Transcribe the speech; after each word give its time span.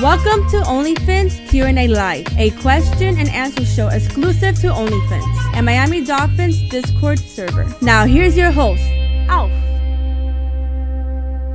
Welcome 0.00 0.48
to 0.48 0.56
OnlyFins 0.62 1.46
Q&A 1.50 1.86
Live, 1.86 2.26
a 2.38 2.52
question 2.62 3.18
and 3.18 3.28
answer 3.28 3.66
show 3.66 3.88
exclusive 3.88 4.58
to 4.60 4.68
OnlyFins 4.68 5.54
and 5.54 5.66
Miami 5.66 6.02
Dolphins 6.02 6.66
Discord 6.70 7.18
server. 7.18 7.66
Now 7.82 8.06
here's 8.06 8.34
your 8.34 8.50
host, 8.50 8.82
Alf. 9.28 9.50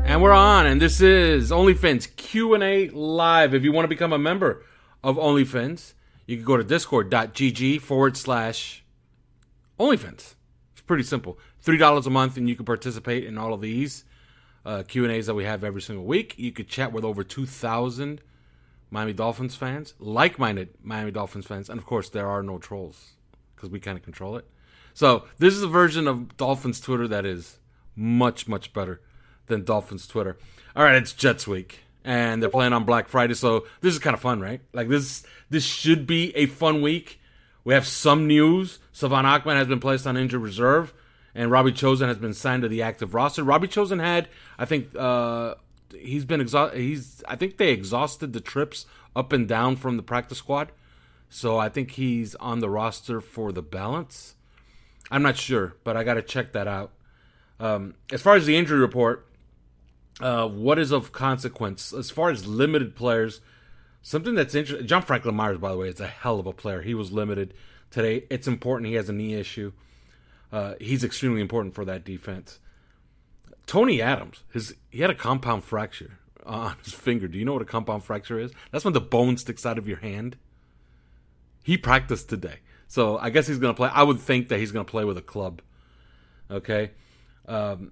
And 0.06 0.22
we're 0.22 0.32
on, 0.32 0.68
and 0.68 0.80
this 0.80 1.02
is 1.02 1.50
OnlyFins 1.50 2.16
Q&A 2.18 2.90
Live. 2.90 3.56
If 3.56 3.64
you 3.64 3.72
want 3.72 3.86
to 3.86 3.90
become 3.90 4.14
a 4.14 4.20
member 4.20 4.64
of 5.04 5.16
OnlyFins, 5.16 5.94
you 6.28 6.36
can 6.36 6.46
go 6.46 6.56
to 6.56 6.64
discord.gg 6.64 7.82
forward 7.82 8.16
slash 8.16 8.86
OnlyFins. 9.80 10.36
It's 10.74 10.82
pretty 10.86 11.02
simple. 11.02 11.40
$3 11.66 12.06
a 12.06 12.10
month, 12.12 12.38
and 12.38 12.48
you 12.48 12.56
can 12.56 12.66
participate 12.66 13.24
in 13.24 13.40
all 13.40 13.56
of 13.56 13.62
these 13.62 14.04
uh, 14.64 14.84
Q&As 14.84 15.26
that 15.26 15.34
we 15.34 15.46
have 15.46 15.64
every 15.64 15.82
single 15.82 16.06
week. 16.06 16.36
You 16.38 16.52
could 16.52 16.68
chat 16.68 16.94
with 16.94 17.04
over 17.04 17.24
2,000 17.24 18.22
Miami 18.96 19.14
Dolphins 19.14 19.56
fans, 19.56 19.94
like-minded 20.00 20.70
Miami 20.82 21.12
Dolphins 21.12 21.46
fans, 21.46 21.70
and 21.70 21.78
of 21.78 21.86
course 21.86 22.10
there 22.10 22.28
are 22.28 22.42
no 22.42 22.58
trolls 22.58 23.12
because 23.54 23.70
we 23.70 23.80
kind 23.80 23.98
of 23.98 24.04
control 24.04 24.38
it. 24.38 24.46
So 24.94 25.26
this 25.38 25.54
is 25.54 25.62
a 25.62 25.68
version 25.68 26.08
of 26.08 26.38
Dolphins 26.38 26.80
Twitter 26.80 27.06
that 27.10 27.26
is 27.26 27.58
much 27.96 28.48
much 28.48 28.72
better 28.74 29.02
than 29.48 29.66
Dolphins 29.66 30.08
Twitter. 30.08 30.38
All 30.76 30.84
right, 30.84 30.96
it's 30.96 31.12
Jets 31.12 31.46
week 31.46 31.82
and 32.06 32.42
they're 32.42 32.50
playing 32.50 32.72
on 32.72 32.86
Black 32.86 33.10
Friday, 33.10 33.34
so 33.34 33.66
this 33.82 33.94
is 33.94 34.00
kind 34.00 34.14
of 34.14 34.22
fun, 34.22 34.40
right? 34.40 34.62
Like 34.72 34.88
this 34.88 35.24
this 35.50 35.66
should 35.66 36.08
be 36.08 36.34
a 36.38 36.46
fun 36.46 36.82
week. 36.82 37.20
We 37.66 37.74
have 37.74 37.86
some 37.86 38.28
news. 38.28 38.80
Salvon 38.94 39.26
Ahmed 39.26 39.58
has 39.58 39.68
been 39.68 39.80
placed 39.80 40.08
on 40.08 40.16
injured 40.16 40.42
reserve, 40.42 40.94
and 41.34 41.52
Robbie 41.52 41.74
Chosen 41.74 42.08
has 42.08 42.18
been 42.18 42.34
signed 42.34 42.62
to 42.62 42.70
the 42.70 42.84
active 42.84 43.14
roster. 43.14 43.44
Robbie 43.44 43.68
Chosen 43.68 44.00
had, 44.00 44.30
I 44.58 44.66
think, 44.66 44.96
uh, 44.96 45.56
he's 46.00 46.26
been 46.26 46.42
exhausted. 46.42 46.80
He's 46.80 47.24
I 47.28 47.36
think 47.36 47.58
they 47.58 47.72
exhausted 47.72 48.34
the 48.34 48.42
trips 48.42 48.86
up 49.16 49.34
and 49.34 49.48
down 49.48 49.76
from 49.76 49.98
the 49.98 50.04
practice 50.04 50.40
squad, 50.40 50.72
so 51.30 51.58
I 51.58 51.70
think 51.70 51.92
he's 51.92 52.36
on 52.36 52.60
the 52.60 52.70
roster 52.70 53.22
for 53.22 53.52
the 53.52 53.62
balance. 53.62 54.36
I'm 55.12 55.24
not 55.24 55.38
sure, 55.38 55.76
but 55.84 55.96
I 55.96 56.04
got 56.04 56.16
to 56.16 56.22
check 56.22 56.54
that 56.54 56.68
out. 56.68 56.92
Um, 57.60 57.96
as 58.12 58.22
far 58.22 58.36
as 58.36 58.46
the 58.46 58.58
injury 58.58 58.80
report, 58.80 59.28
uh, 60.20 60.48
what 60.48 60.80
is 60.80 60.92
of 60.92 61.12
consequence 61.12 61.94
as 61.94 62.10
far 62.10 62.30
as 62.30 62.48
limited 62.48 62.96
players? 62.96 63.42
Something 64.02 64.36
that's 64.36 64.56
interesting. 64.56 64.88
John 64.88 65.02
Franklin 65.02 65.36
Myers, 65.36 65.58
by 65.58 65.72
the 65.72 65.78
way, 65.78 65.88
is 65.90 66.00
a 66.00 66.08
hell 66.08 66.40
of 66.40 66.46
a 66.46 66.54
player. 66.54 66.82
He 66.82 66.94
was 66.94 67.12
limited 67.12 67.54
today. 67.90 68.26
It's 68.30 68.48
important. 68.48 68.90
He 68.90 68.96
has 68.96 69.10
a 69.10 69.14
knee 69.14 69.34
issue. 69.34 69.72
Uh, 70.52 70.76
he's 70.80 71.04
extremely 71.04 71.42
important 71.42 71.74
for 71.74 71.86
that 71.86 72.06
defense. 72.06 72.60
Tony 73.66 74.02
Adams, 74.02 74.44
his 74.52 74.76
he 74.90 75.02
had 75.02 75.10
a 75.10 75.16
compound 75.16 75.64
fracture 75.64 76.20
on 76.46 76.76
his 76.84 76.94
finger. 76.94 77.28
Do 77.28 77.38
you 77.38 77.46
know 77.46 77.54
what 77.54 77.62
a 77.62 77.66
compound 77.66 78.04
fracture 78.04 78.40
is? 78.40 78.52
That's 78.72 78.86
when 78.86 78.94
the 78.94 79.02
bone 79.02 79.38
sticks 79.38 79.66
out 79.66 79.78
of 79.78 79.88
your 79.88 79.98
hand. 79.98 80.38
He 81.64 81.78
practiced 81.78 82.30
today, 82.30 82.60
so 82.88 83.18
I 83.18 83.30
guess 83.32 83.48
he's 83.48 83.58
going 83.58 83.74
to 83.74 83.78
play. 83.78 83.90
I 83.92 84.04
would 84.04 84.20
think 84.20 84.50
that 84.50 84.60
he's 84.60 84.72
going 84.72 84.86
to 84.86 84.90
play 84.90 85.04
with 85.04 85.18
a 85.18 85.22
club. 85.22 85.62
Okay, 86.52 86.92
um, 87.48 87.92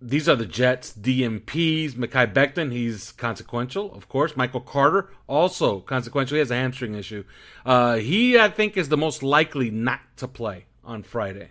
these 0.00 0.28
are 0.28 0.36
the 0.36 0.44
Jets 0.44 0.92
DMPs. 0.92 1.92
Mekhi 1.92 2.32
Becton, 2.32 2.70
he's 2.70 3.12
consequential, 3.12 3.94
of 3.94 4.08
course. 4.08 4.36
Michael 4.36 4.60
Carter, 4.60 5.10
also 5.26 5.80
consequential. 5.80 6.34
He 6.34 6.40
has 6.40 6.50
a 6.50 6.56
hamstring 6.56 6.94
issue. 6.94 7.24
Uh, 7.64 7.96
he, 7.96 8.38
I 8.38 8.50
think, 8.50 8.76
is 8.76 8.90
the 8.90 8.98
most 8.98 9.22
likely 9.22 9.70
not 9.70 10.00
to 10.18 10.28
play 10.28 10.66
on 10.84 11.02
Friday. 11.02 11.50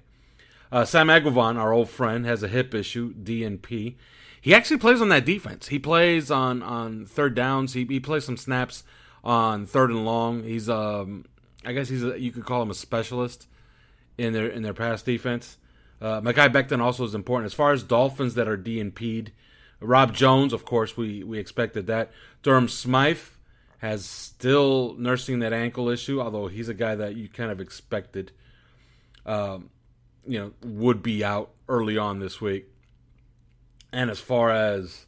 Uh, 0.74 0.84
Sam 0.84 1.08
Eguavoen, 1.08 1.56
our 1.56 1.72
old 1.72 1.88
friend, 1.88 2.26
has 2.26 2.42
a 2.42 2.48
hip 2.48 2.74
issue, 2.74 3.14
DNP. 3.14 3.94
He 4.42 4.56
actually 4.56 4.80
plays 4.80 5.02
on 5.02 5.10
that 5.10 5.24
defense. 5.24 5.68
He 5.68 5.78
plays 5.78 6.32
on 6.32 6.64
on 6.64 7.06
third 7.06 7.36
downs. 7.36 7.74
He, 7.74 7.86
he 7.86 8.00
plays 8.00 8.26
some 8.26 8.38
snaps 8.38 8.84
on 9.24 9.68
third 9.68 9.92
and 9.92 10.04
long. 10.04 10.44
He's 10.44 10.68
um, 10.68 11.26
I 11.64 11.74
guess 11.74 11.90
he's 11.90 12.04
a, 12.04 12.20
you 12.20 12.32
could 12.32 12.46
call 12.46 12.64
him 12.64 12.72
a 12.72 12.74
specialist 12.74 13.46
in 14.18 14.34
their 14.34 14.48
in 14.48 14.64
their 14.64 14.74
pass 14.74 15.04
defense. 15.04 15.58
Uh, 16.02 16.22
Mekhi 16.22 16.52
Becton 16.52 16.82
also 16.82 17.04
is 17.04 17.14
important 17.14 17.46
as 17.46 17.54
far 17.54 17.72
as 17.72 17.84
Dolphins 17.84 18.34
that 18.34 18.48
are 18.48 18.58
DNP'd. 18.58 19.32
Rob 19.80 20.16
Jones, 20.16 20.54
of 20.54 20.66
course, 20.66 20.98
we 20.98 21.24
we 21.24 21.38
expected 21.38 21.86
that. 21.86 22.12
Durham 22.42 22.68
Smythe 22.68 23.20
has 23.78 24.08
still 24.08 24.96
nursing 24.98 25.38
that 25.38 25.54
ankle 25.54 25.88
issue, 25.90 26.20
although 26.20 26.48
he's 26.48 26.68
a 26.68 26.74
guy 26.74 26.96
that 26.96 27.16
you 27.16 27.30
kind 27.30 27.52
of 27.52 27.62
expected, 27.62 28.32
um, 29.24 29.70
you 30.28 30.40
know, 30.40 30.52
would 30.64 31.04
be 31.04 31.24
out 31.24 31.52
early 31.68 31.98
on 31.98 32.20
this 32.20 32.40
week. 32.42 32.68
And 33.92 34.10
as 34.10 34.20
far 34.20 34.52
as 34.52 35.06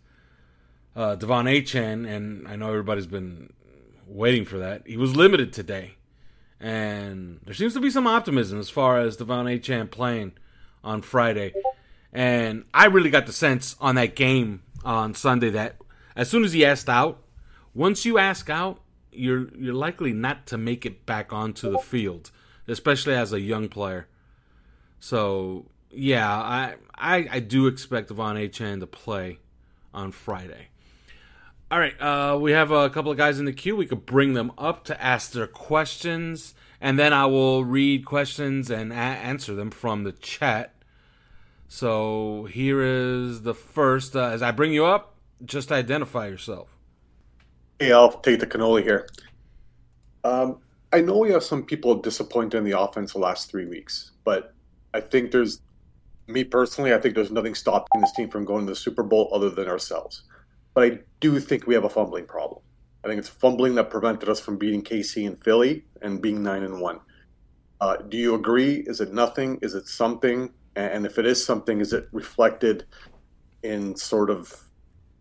uh, 0.96 1.16
De'Von 1.16 1.46
Achane, 1.46 2.08
and 2.08 2.48
I 2.48 2.56
know 2.56 2.70
everybody's 2.70 3.08
been 3.08 3.52
waiting 4.08 4.46
for 4.46 4.58
that, 4.60 4.84
he 4.86 4.98
was 4.98 5.16
limited 5.16 5.54
today. 5.54 5.96
And 6.60 7.42
there 7.44 7.54
seems 7.54 7.74
to 7.74 7.80
be 7.80 7.90
some 7.90 8.08
optimism 8.08 8.60
as 8.60 8.70
far 8.70 9.00
as 9.00 9.18
De'Von 9.18 9.46
Achane 9.46 9.90
playing 9.90 10.34
on 10.84 11.02
Friday. 11.02 11.54
And 12.14 12.64
I 12.74 12.86
really 12.86 13.10
got 13.10 13.26
the 13.26 13.34
sense 13.34 13.76
on 13.82 13.96
that 13.96 14.16
game 14.16 14.64
on 14.86 15.16
Sunday 15.16 15.50
that 15.50 15.78
as 16.16 16.30
soon 16.30 16.44
as 16.44 16.54
he 16.54 16.66
asked 16.66 16.88
out, 16.88 17.22
once 17.74 18.06
you 18.06 18.18
ask 18.18 18.50
out, 18.50 18.80
you're 19.12 19.50
you're 19.58 19.74
likely 19.74 20.14
not 20.14 20.46
to 20.48 20.58
make 20.58 20.86
it 20.86 21.06
back 21.06 21.34
onto 21.34 21.72
the 21.72 21.80
field, 21.80 22.32
especially 22.68 23.16
as 23.16 23.34
a 23.34 23.40
young 23.40 23.68
player. 23.68 24.08
So 25.00 25.66
yeah, 25.92 26.32
I 26.32 26.76
I, 26.96 27.28
I 27.32 27.40
do 27.40 27.68
expect 27.68 28.10
De'Von 28.10 28.36
Achane 28.36 28.80
to 28.80 28.88
play 28.88 29.40
on 29.94 30.12
Friday. 30.12 30.68
All 31.72 31.80
right, 31.80 32.00
uh, 32.00 32.38
we 32.40 32.52
have 32.52 32.72
a 32.72 32.90
couple 32.90 33.12
of 33.12 33.18
guys 33.18 33.40
in 33.40 33.46
the 33.46 33.54
queue. 33.54 33.76
We 33.76 33.88
could 33.88 34.06
bring 34.06 34.34
them 34.34 34.52
up 34.58 34.84
to 34.86 35.04
ask 35.04 35.32
their 35.32 35.48
questions, 35.48 36.54
and 36.80 36.98
then 37.00 37.12
I 37.12 37.26
will 37.26 37.66
read 37.66 38.06
questions 38.06 38.70
and 38.70 38.92
a- 38.92 38.96
answer 38.96 39.56
them 39.56 39.72
from 39.72 40.04
the 40.04 40.12
chat. 40.12 40.74
So 41.68 42.48
here 42.52 42.82
is 42.82 43.42
the 43.42 43.54
first. 43.54 44.16
Uh, 44.16 44.30
as 44.30 44.42
I 44.42 44.52
bring 44.52 44.74
you 44.74 44.86
up, 44.86 45.16
just 45.44 45.72
identify 45.72 46.28
yourself. 46.28 46.70
Hey, 47.80 47.92
I'll 47.92 48.20
take 48.22 48.40
the 48.40 48.48
cannoli 48.48 48.84
here. 48.84 49.08
Um, 50.24 50.60
I 50.94 51.02
know 51.02 51.18
we 51.18 51.32
have 51.32 51.44
some 51.44 51.64
people 51.66 51.96
disappointed 51.96 52.58
in 52.58 52.64
the 52.64 52.80
offense 52.80 53.14
the 53.14 53.20
last 53.20 53.52
three 53.52 53.66
weeks, 53.66 54.12
but 54.24 54.55
I 54.96 55.02
think 55.02 55.32
there's, 55.32 55.62
me 56.28 56.46
personally, 56.46 56.94
I 56.94 57.00
think 57.00 57.16
there's 57.16 57.30
nothing 57.30 57.54
stopping 57.54 58.00
this 58.00 58.14
team 58.14 58.30
from 58.30 58.46
going 58.46 58.66
to 58.66 58.72
the 58.72 58.76
Super 58.78 59.04
Bowl 59.04 59.30
other 59.34 59.50
than 59.50 59.68
ourselves. 59.68 60.24
But 60.74 60.84
I 60.86 61.00
do 61.20 61.40
think 61.42 61.68
we 61.68 61.74
have 61.74 61.84
a 61.84 61.90
fumbling 61.90 62.26
problem. 62.26 62.62
I 63.04 63.10
think 63.10 63.20
it's 63.20 63.30
fumbling 63.30 63.76
that 63.76 63.90
prevented 63.90 64.30
us 64.30 64.40
from 64.40 64.58
beating 64.58 64.82
KC 64.82 65.28
and 65.28 65.44
Philly 65.44 65.84
and 66.02 66.22
being 66.22 66.42
nine 66.42 66.64
and 66.64 66.80
one. 66.80 67.02
Uh, 67.82 67.98
do 67.98 68.18
you 68.18 68.36
agree? 68.36 68.86
Is 68.88 69.02
it 69.02 69.14
nothing? 69.14 69.60
Is 69.62 69.76
it 69.76 69.86
something? 69.88 70.50
And 70.78 71.06
if 71.06 71.20
it 71.20 71.26
is 71.26 71.46
something, 71.46 71.82
is 71.82 71.92
it 71.92 72.08
reflected 72.14 72.86
in 73.64 73.98
sort 73.98 74.30
of 74.30 74.54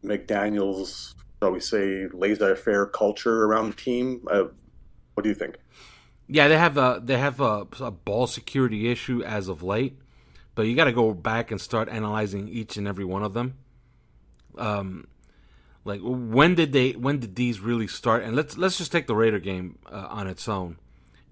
McDaniel's, 0.04 1.16
shall 1.42 1.50
we 1.50 1.60
say, 1.60 2.06
laissez-faire 2.12 2.86
culture 2.86 3.44
around 3.44 3.70
the 3.70 3.76
team? 3.76 4.24
Uh, 4.30 4.44
what 5.14 5.24
do 5.24 5.28
you 5.28 5.34
think? 5.34 5.56
Yeah, 6.26 6.48
they 6.48 6.58
have 6.58 6.76
a 6.76 7.00
they 7.04 7.18
have 7.18 7.40
a, 7.40 7.66
a 7.80 7.90
ball 7.90 8.26
security 8.26 8.90
issue 8.90 9.22
as 9.22 9.48
of 9.48 9.62
late, 9.62 9.98
but 10.54 10.62
you 10.62 10.74
got 10.74 10.84
to 10.84 10.92
go 10.92 11.12
back 11.12 11.50
and 11.50 11.60
start 11.60 11.88
analyzing 11.88 12.48
each 12.48 12.76
and 12.76 12.88
every 12.88 13.04
one 13.04 13.22
of 13.22 13.34
them. 13.34 13.58
Um, 14.56 15.06
Like 15.84 16.00
when 16.02 16.54
did 16.54 16.72
they? 16.72 16.92
When 16.92 17.18
did 17.20 17.36
these 17.36 17.60
really 17.60 17.86
start? 17.86 18.22
And 18.22 18.34
let's 18.34 18.56
let's 18.56 18.78
just 18.78 18.90
take 18.90 19.06
the 19.06 19.14
Raider 19.14 19.38
game 19.38 19.78
uh, 19.90 20.06
on 20.08 20.26
its 20.26 20.48
own. 20.48 20.78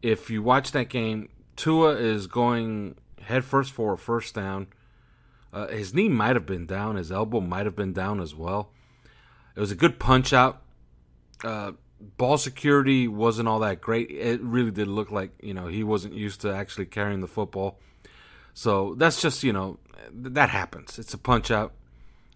If 0.02 0.28
you 0.28 0.42
watch 0.42 0.72
that 0.72 0.90
game, 0.90 1.28
Tua 1.56 1.92
is 1.92 2.26
going 2.26 2.96
headfirst 3.22 3.72
for 3.72 3.94
a 3.94 3.98
first 3.98 4.34
down. 4.34 4.66
Uh, 5.52 5.68
his 5.68 5.94
knee 5.94 6.08
might 6.08 6.36
have 6.36 6.46
been 6.46 6.66
down. 6.66 6.96
His 6.96 7.10
elbow 7.10 7.40
might 7.40 7.64
have 7.64 7.76
been 7.76 7.92
down 7.92 8.20
as 8.20 8.34
well. 8.34 8.70
It 9.56 9.60
was 9.60 9.70
a 9.70 9.76
good 9.76 9.98
punch 9.98 10.32
out. 10.32 10.62
Uh, 11.44 11.72
ball 12.16 12.38
security 12.38 13.08
wasn't 13.08 13.48
all 13.48 13.60
that 13.60 13.80
great. 13.80 14.10
It 14.10 14.40
really 14.40 14.70
did 14.70 14.88
look 14.88 15.10
like 15.10 15.32
you 15.42 15.54
know 15.54 15.66
he 15.66 15.84
wasn't 15.84 16.14
used 16.14 16.40
to 16.42 16.52
actually 16.52 16.86
carrying 16.86 17.20
the 17.20 17.28
football. 17.28 17.78
So 18.54 18.94
that's 18.96 19.20
just 19.22 19.42
you 19.42 19.52
know 19.52 19.78
that 20.12 20.50
happens. 20.50 20.98
It's 20.98 21.14
a 21.14 21.18
punch 21.18 21.50
out. 21.50 21.72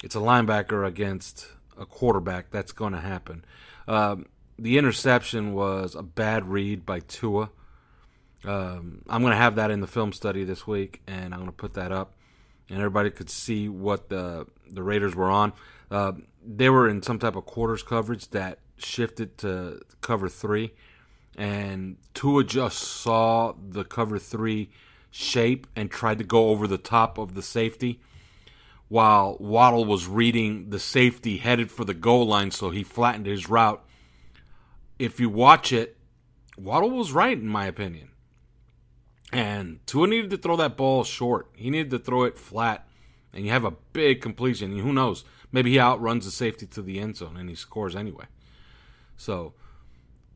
It's 0.03 0.15
a 0.15 0.21
linebacker 0.21 0.87
against 0.87 1.47
a 1.79 1.87
quarterback. 1.87 2.51
That's 2.51 2.73
going 2.73 2.93
to 2.93 3.01
happen. 3.01 3.45
Um, 3.89 4.27
the 4.59 4.79
interception 4.79 5.53
was 5.53 5.95
a 5.95 6.03
bad 6.03 6.47
read 6.47 6.87
by 6.87 7.01
Tua. 7.01 7.51
Um, 8.45 9.03
I'm 9.09 9.23
going 9.23 9.33
to 9.33 9.39
have 9.39 9.57
that 9.57 9.71
in 9.71 9.81
the 9.81 9.87
film 9.87 10.13
study 10.13 10.45
this 10.45 10.67
week, 10.67 11.03
and 11.07 11.35
I'm 11.35 11.41
going 11.41 11.51
to 11.51 11.57
put 11.57 11.75
that 11.75 11.93
up, 11.93 12.15
and 12.69 12.79
everybody 12.79 13.11
could 13.11 13.31
see 13.31 13.69
what 13.69 14.09
the 14.09 14.47
the 14.71 14.83
Raiders 14.83 15.15
were 15.15 15.31
on. 15.31 15.53
Uh, 15.91 16.13
they 16.45 16.69
were 16.69 16.89
in 16.89 17.03
some 17.03 17.19
type 17.19 17.37
of 17.37 17.47
quarters 17.47 17.83
coverage 17.83 18.29
that 18.31 18.59
shifted 18.77 19.39
to 19.39 19.81
cover 20.01 20.29
three, 20.29 20.73
and 21.37 21.97
Tua 22.15 22.45
just 22.45 22.79
saw 22.79 23.53
the 23.53 23.85
cover 23.85 24.19
three 24.19 24.71
shape 25.11 25.67
and 25.75 25.91
tried 25.91 26.19
to 26.19 26.25
go 26.25 26.49
over 26.51 26.67
the 26.67 26.79
top 26.79 27.19
of 27.19 27.35
the 27.35 27.43
safety 27.43 28.01
while 28.89 29.37
Waddle 29.41 29.85
was 29.85 30.07
reading 30.07 30.71
the 30.71 30.79
safety 30.79 31.39
headed 31.39 31.71
for 31.71 31.85
the 31.85 31.95
goal 31.95 32.27
line, 32.27 32.51
so 32.51 32.71
he 32.71 32.85
flattened 32.85 33.27
his 33.27 33.49
route. 33.49 33.85
If 34.99 35.19
you 35.19 35.29
watch 35.29 35.73
it, 35.73 35.97
Waddle 36.57 36.91
was 36.91 37.13
right, 37.13 37.37
in 37.37 37.49
my 37.49 37.67
opinion. 37.67 38.11
And 39.33 39.85
Tua 39.87 40.07
needed 40.07 40.31
to 40.31 40.39
throw 40.39 40.57
that 40.57 40.77
ball 40.77 41.05
short. 41.05 41.49
He 41.57 41.69
needed 41.69 41.91
to 41.91 41.99
throw 41.99 42.25
it 42.25 42.39
flat. 42.39 42.87
And 43.33 43.45
you 43.45 43.51
have 43.51 43.65
a 43.65 43.75
big 43.93 44.23
completion. 44.23 44.73
And 44.73 44.81
who 44.81 44.93
knows? 44.93 45.25
Maybe 45.53 45.73
he 45.73 45.81
outruns 45.81 46.25
the 46.25 46.31
safety 46.31 46.67
to 46.67 46.81
the 46.81 47.01
end 47.01 47.17
zone 47.17 47.37
and 47.37 47.51
he 47.51 47.55
scores 47.57 47.97
anyway. 47.97 48.27
So 49.17 49.55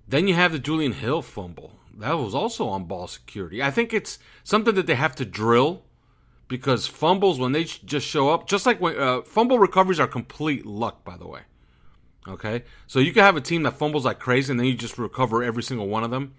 then 0.08 0.26
you 0.26 0.34
have 0.34 0.52
the 0.52 0.58
Julian 0.58 0.92
Hill 0.92 1.22
fumble. 1.22 1.72
That 1.96 2.14
was 2.14 2.34
also 2.34 2.68
on 2.68 2.84
ball 2.84 3.06
security. 3.06 3.62
I 3.62 3.70
think 3.70 3.92
it's 3.92 4.18
something 4.42 4.74
that 4.74 4.86
they 4.86 4.94
have 4.94 5.14
to 5.16 5.24
drill 5.24 5.82
because 6.48 6.86
fumbles 6.86 7.38
when 7.38 7.52
they 7.52 7.64
just 7.64 8.06
show 8.06 8.30
up, 8.30 8.48
just 8.48 8.66
like 8.66 8.80
when 8.80 8.98
uh, 8.98 9.22
fumble 9.22 9.58
recoveries 9.58 10.00
are 10.00 10.06
complete 10.06 10.66
luck, 10.66 11.04
by 11.04 11.16
the 11.16 11.26
way. 11.26 11.42
Okay, 12.26 12.64
so 12.86 12.98
you 12.98 13.12
can 13.12 13.22
have 13.22 13.36
a 13.36 13.40
team 13.40 13.62
that 13.62 13.78
fumbles 13.78 14.04
like 14.04 14.18
crazy, 14.18 14.52
and 14.52 14.58
then 14.58 14.66
you 14.66 14.74
just 14.74 14.98
recover 14.98 15.42
every 15.42 15.62
single 15.62 15.88
one 15.88 16.04
of 16.04 16.10
them, 16.10 16.34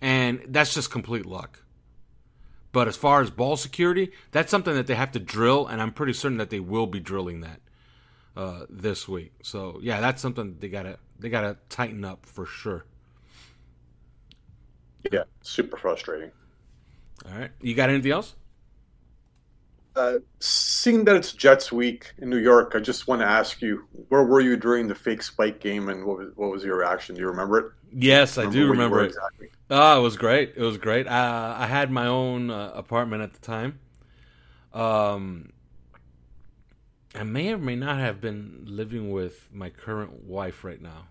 and 0.00 0.40
that's 0.48 0.72
just 0.72 0.90
complete 0.90 1.26
luck. 1.26 1.64
But 2.72 2.88
as 2.88 2.96
far 2.96 3.20
as 3.20 3.30
ball 3.30 3.56
security, 3.56 4.12
that's 4.30 4.50
something 4.50 4.74
that 4.74 4.86
they 4.86 4.94
have 4.94 5.12
to 5.12 5.18
drill, 5.18 5.66
and 5.66 5.82
I'm 5.82 5.92
pretty 5.92 6.12
certain 6.12 6.38
that 6.38 6.50
they 6.50 6.60
will 6.60 6.86
be 6.86 7.00
drilling 7.00 7.40
that 7.40 7.60
uh, 8.38 8.66
this 8.70 9.08
week. 9.08 9.32
So 9.42 9.80
yeah, 9.82 10.00
that's 10.00 10.22
something 10.22 10.56
they 10.60 10.68
gotta 10.68 10.98
they 11.18 11.28
gotta 11.28 11.56
tighten 11.68 12.04
up 12.04 12.24
for 12.24 12.46
sure. 12.46 12.84
Yeah, 15.12 15.24
super 15.42 15.76
frustrating. 15.76 16.30
All 17.26 17.36
right, 17.36 17.50
you 17.60 17.74
got 17.74 17.90
anything 17.90 18.12
else? 18.12 18.36
Uh, 19.96 20.18
seeing 20.38 21.04
that 21.04 21.16
it's 21.16 21.32
Jets 21.32 21.72
week 21.72 22.12
in 22.18 22.30
New 22.30 22.38
York, 22.38 22.74
I 22.76 22.78
just 22.78 23.08
want 23.08 23.20
to 23.20 23.26
ask 23.26 23.60
you, 23.60 23.84
where 24.08 24.22
were 24.22 24.40
you 24.40 24.56
during 24.56 24.86
the 24.86 24.94
fake 24.94 25.22
spike 25.22 25.58
game, 25.58 25.88
and 25.88 26.04
what 26.06 26.18
was 26.18 26.28
what 26.36 26.50
was 26.50 26.62
your 26.62 26.76
reaction? 26.76 27.16
Do 27.16 27.20
you 27.20 27.26
remember 27.26 27.58
it? 27.58 27.72
Yes, 27.92 28.36
remember 28.36 28.56
I 28.56 28.60
do 28.60 28.70
remember 28.70 29.00
it. 29.02 29.06
Exactly? 29.06 29.48
Oh, 29.70 29.98
it 29.98 30.02
was 30.02 30.16
great. 30.16 30.52
It 30.54 30.62
was 30.62 30.78
great. 30.78 31.08
Uh, 31.08 31.54
I 31.58 31.66
had 31.66 31.90
my 31.90 32.06
own 32.06 32.50
uh, 32.50 32.70
apartment 32.74 33.22
at 33.22 33.34
the 33.34 33.40
time. 33.40 33.80
Um, 34.72 35.52
I 37.14 37.22
may 37.22 37.52
or 37.52 37.58
may 37.58 37.76
not 37.76 37.98
have 37.98 38.20
been 38.20 38.64
living 38.66 39.10
with 39.10 39.48
my 39.52 39.70
current 39.70 40.24
wife 40.24 40.62
right 40.64 40.80
now. 40.80 41.06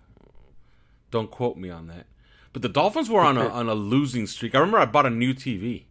Don't 1.09 1.31
quote 1.31 1.57
me 1.57 1.69
on 1.69 1.87
that. 1.87 2.05
But 2.53 2.61
the 2.61 2.69
Dolphins 2.69 3.09
were 3.09 3.21
on 3.21 3.37
a 3.37 3.47
on 3.47 3.69
a 3.69 3.73
losing 3.73 4.27
streak. 4.27 4.55
I 4.55 4.59
remember 4.59 4.79
I 4.79 4.85
bought 4.85 5.05
a 5.05 5.11
new 5.11 5.33
TV, 5.33 5.83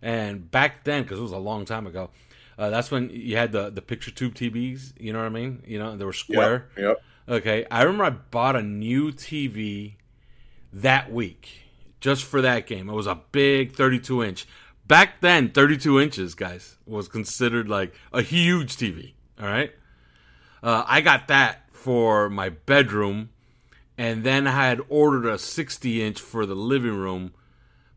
and 0.00 0.50
back 0.50 0.84
then, 0.84 1.02
because 1.02 1.18
it 1.18 1.22
was 1.22 1.32
a 1.32 1.38
long 1.38 1.64
time 1.64 1.86
ago, 1.86 2.10
uh, 2.58 2.70
that's 2.70 2.90
when 2.90 3.10
you 3.10 3.36
had 3.36 3.52
the 3.52 3.70
the 3.70 3.82
picture 3.82 4.10
tube 4.10 4.34
TVs. 4.34 4.92
You 4.98 5.12
know 5.12 5.20
what 5.20 5.26
I 5.26 5.30
mean? 5.30 5.62
You 5.66 5.78
know 5.78 5.96
they 5.96 6.04
were 6.04 6.12
square. 6.12 6.68
Yep. 6.76 6.84
yep. 6.84 7.02
Okay, 7.28 7.66
I 7.70 7.82
remember 7.82 8.04
I 8.04 8.10
bought 8.10 8.56
a 8.56 8.62
new 8.62 9.12
TV 9.12 9.94
that 10.72 11.12
week 11.12 11.62
just 12.00 12.24
for 12.24 12.42
that 12.42 12.66
game. 12.66 12.88
It 12.88 12.94
was 12.94 13.06
a 13.06 13.20
big 13.30 13.74
32 13.74 14.22
inch. 14.22 14.46
Back 14.86 15.20
then, 15.20 15.50
32 15.50 16.00
inches, 16.00 16.34
guys, 16.34 16.76
was 16.84 17.08
considered 17.08 17.68
like 17.68 17.94
a 18.12 18.22
huge 18.22 18.76
TV. 18.76 19.12
All 19.42 19.48
right. 19.48 19.72
Uh, 20.62 20.84
I 20.86 21.00
got 21.00 21.26
that 21.26 21.68
for 21.72 22.30
my 22.30 22.48
bedroom, 22.48 23.30
and 23.98 24.22
then 24.22 24.46
I 24.46 24.68
had 24.68 24.80
ordered 24.88 25.26
a 25.26 25.36
60 25.36 26.00
inch 26.00 26.20
for 26.20 26.46
the 26.46 26.54
living 26.54 26.96
room, 26.96 27.34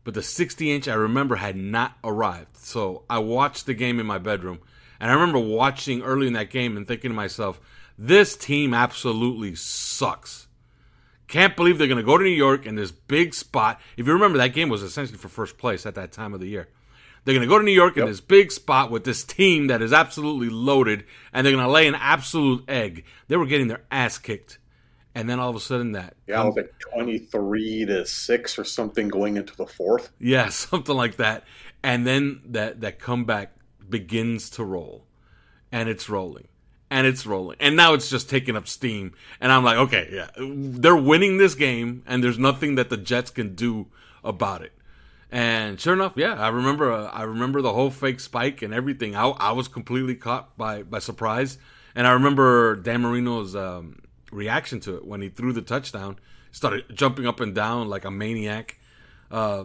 but 0.02 0.14
the 0.14 0.22
60 0.24 0.74
inch 0.74 0.88
I 0.88 0.94
remember 0.94 1.36
had 1.36 1.54
not 1.54 1.98
arrived. 2.02 2.56
So 2.56 3.04
I 3.08 3.20
watched 3.20 3.66
the 3.66 3.74
game 3.74 4.00
in 4.00 4.06
my 4.06 4.18
bedroom, 4.18 4.58
and 4.98 5.08
I 5.08 5.14
remember 5.14 5.38
watching 5.38 6.02
early 6.02 6.26
in 6.26 6.32
that 6.32 6.50
game 6.50 6.76
and 6.76 6.84
thinking 6.84 7.10
to 7.10 7.14
myself, 7.14 7.60
this 7.96 8.36
team 8.36 8.74
absolutely 8.74 9.54
sucks. 9.54 10.48
Can't 11.28 11.54
believe 11.54 11.78
they're 11.78 11.86
going 11.86 11.96
to 11.96 12.02
go 12.02 12.18
to 12.18 12.24
New 12.24 12.30
York 12.30 12.66
in 12.66 12.74
this 12.74 12.90
big 12.90 13.34
spot. 13.34 13.80
If 13.96 14.08
you 14.08 14.12
remember, 14.12 14.38
that 14.38 14.52
game 14.52 14.68
was 14.68 14.82
essentially 14.82 15.18
for 15.18 15.28
first 15.28 15.58
place 15.58 15.86
at 15.86 15.94
that 15.94 16.10
time 16.10 16.34
of 16.34 16.40
the 16.40 16.48
year. 16.48 16.68
They're 17.26 17.34
going 17.34 17.46
to 17.46 17.52
go 17.52 17.58
to 17.58 17.64
New 17.64 17.72
York 17.72 17.96
yep. 17.96 18.04
in 18.04 18.08
this 18.08 18.20
big 18.20 18.52
spot 18.52 18.88
with 18.88 19.02
this 19.02 19.24
team 19.24 19.66
that 19.66 19.82
is 19.82 19.92
absolutely 19.92 20.48
loaded, 20.48 21.04
and 21.32 21.44
they're 21.44 21.52
going 21.52 21.66
to 21.66 21.70
lay 21.70 21.88
an 21.88 21.96
absolute 21.96 22.62
egg. 22.68 23.04
They 23.26 23.36
were 23.36 23.46
getting 23.46 23.66
their 23.66 23.82
ass 23.90 24.16
kicked. 24.16 24.60
And 25.12 25.28
then 25.28 25.40
all 25.40 25.50
of 25.50 25.56
a 25.56 25.60
sudden, 25.60 25.90
that. 25.92 26.14
Yeah, 26.28 26.44
it 26.44 26.46
was 26.46 26.56
like 26.56 26.72
23 26.94 27.86
to 27.86 28.06
6 28.06 28.58
or 28.60 28.64
something 28.64 29.08
going 29.08 29.36
into 29.36 29.56
the 29.56 29.66
fourth. 29.66 30.12
Yeah, 30.20 30.48
something 30.50 30.94
like 30.94 31.16
that. 31.16 31.42
And 31.82 32.06
then 32.06 32.42
that, 32.44 32.80
that 32.82 33.00
comeback 33.00 33.56
begins 33.88 34.48
to 34.50 34.64
roll. 34.64 35.04
And 35.72 35.88
it's 35.88 36.08
rolling 36.08 36.46
and 36.90 37.08
it's 37.08 37.26
rolling. 37.26 37.56
And 37.58 37.74
now 37.74 37.94
it's 37.94 38.08
just 38.08 38.30
taking 38.30 38.56
up 38.56 38.68
steam. 38.68 39.14
And 39.40 39.50
I'm 39.50 39.64
like, 39.64 39.78
okay, 39.78 40.08
yeah, 40.12 40.28
they're 40.38 40.96
winning 40.96 41.38
this 41.38 41.56
game, 41.56 42.04
and 42.06 42.22
there's 42.22 42.38
nothing 42.38 42.76
that 42.76 42.88
the 42.88 42.96
Jets 42.96 43.30
can 43.30 43.56
do 43.56 43.88
about 44.22 44.62
it. 44.62 44.72
And 45.36 45.78
sure 45.78 45.92
enough, 45.92 46.14
yeah, 46.16 46.32
I 46.32 46.48
remember 46.48 46.90
uh, 46.90 47.10
I 47.10 47.24
remember 47.24 47.60
the 47.60 47.74
whole 47.74 47.90
fake 47.90 48.20
spike 48.20 48.62
and 48.62 48.72
everything. 48.72 49.14
I, 49.14 49.26
I 49.26 49.52
was 49.52 49.68
completely 49.68 50.14
caught 50.14 50.56
by 50.56 50.82
by 50.82 50.98
surprise, 50.98 51.58
and 51.94 52.06
I 52.06 52.12
remember 52.12 52.74
Dan 52.74 53.02
Marino's 53.02 53.54
um, 53.54 53.98
reaction 54.32 54.80
to 54.80 54.96
it 54.96 55.06
when 55.06 55.20
he 55.20 55.28
threw 55.28 55.52
the 55.52 55.60
touchdown. 55.60 56.18
Started 56.52 56.84
jumping 56.94 57.26
up 57.26 57.40
and 57.40 57.54
down 57.54 57.86
like 57.90 58.06
a 58.06 58.10
maniac. 58.10 58.78
Uh, 59.30 59.64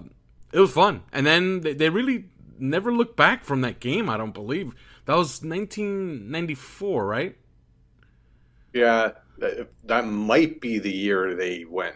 it 0.52 0.60
was 0.60 0.74
fun, 0.74 1.04
and 1.14 1.26
then 1.26 1.62
they, 1.62 1.74
they 1.74 1.88
really 1.88 2.26
never 2.60 2.92
looked 2.92 3.16
back 3.16 3.46
from 3.46 3.62
that 3.62 3.80
game. 3.80 4.10
I 4.10 4.18
don't 4.18 4.34
believe 4.34 4.76
that 5.06 5.16
was 5.16 5.42
1994, 5.42 7.06
right? 7.06 7.38
Yeah, 8.74 9.12
that 9.86 10.06
might 10.06 10.60
be 10.60 10.80
the 10.80 10.92
year 10.92 11.34
they 11.34 11.64
went 11.64 11.96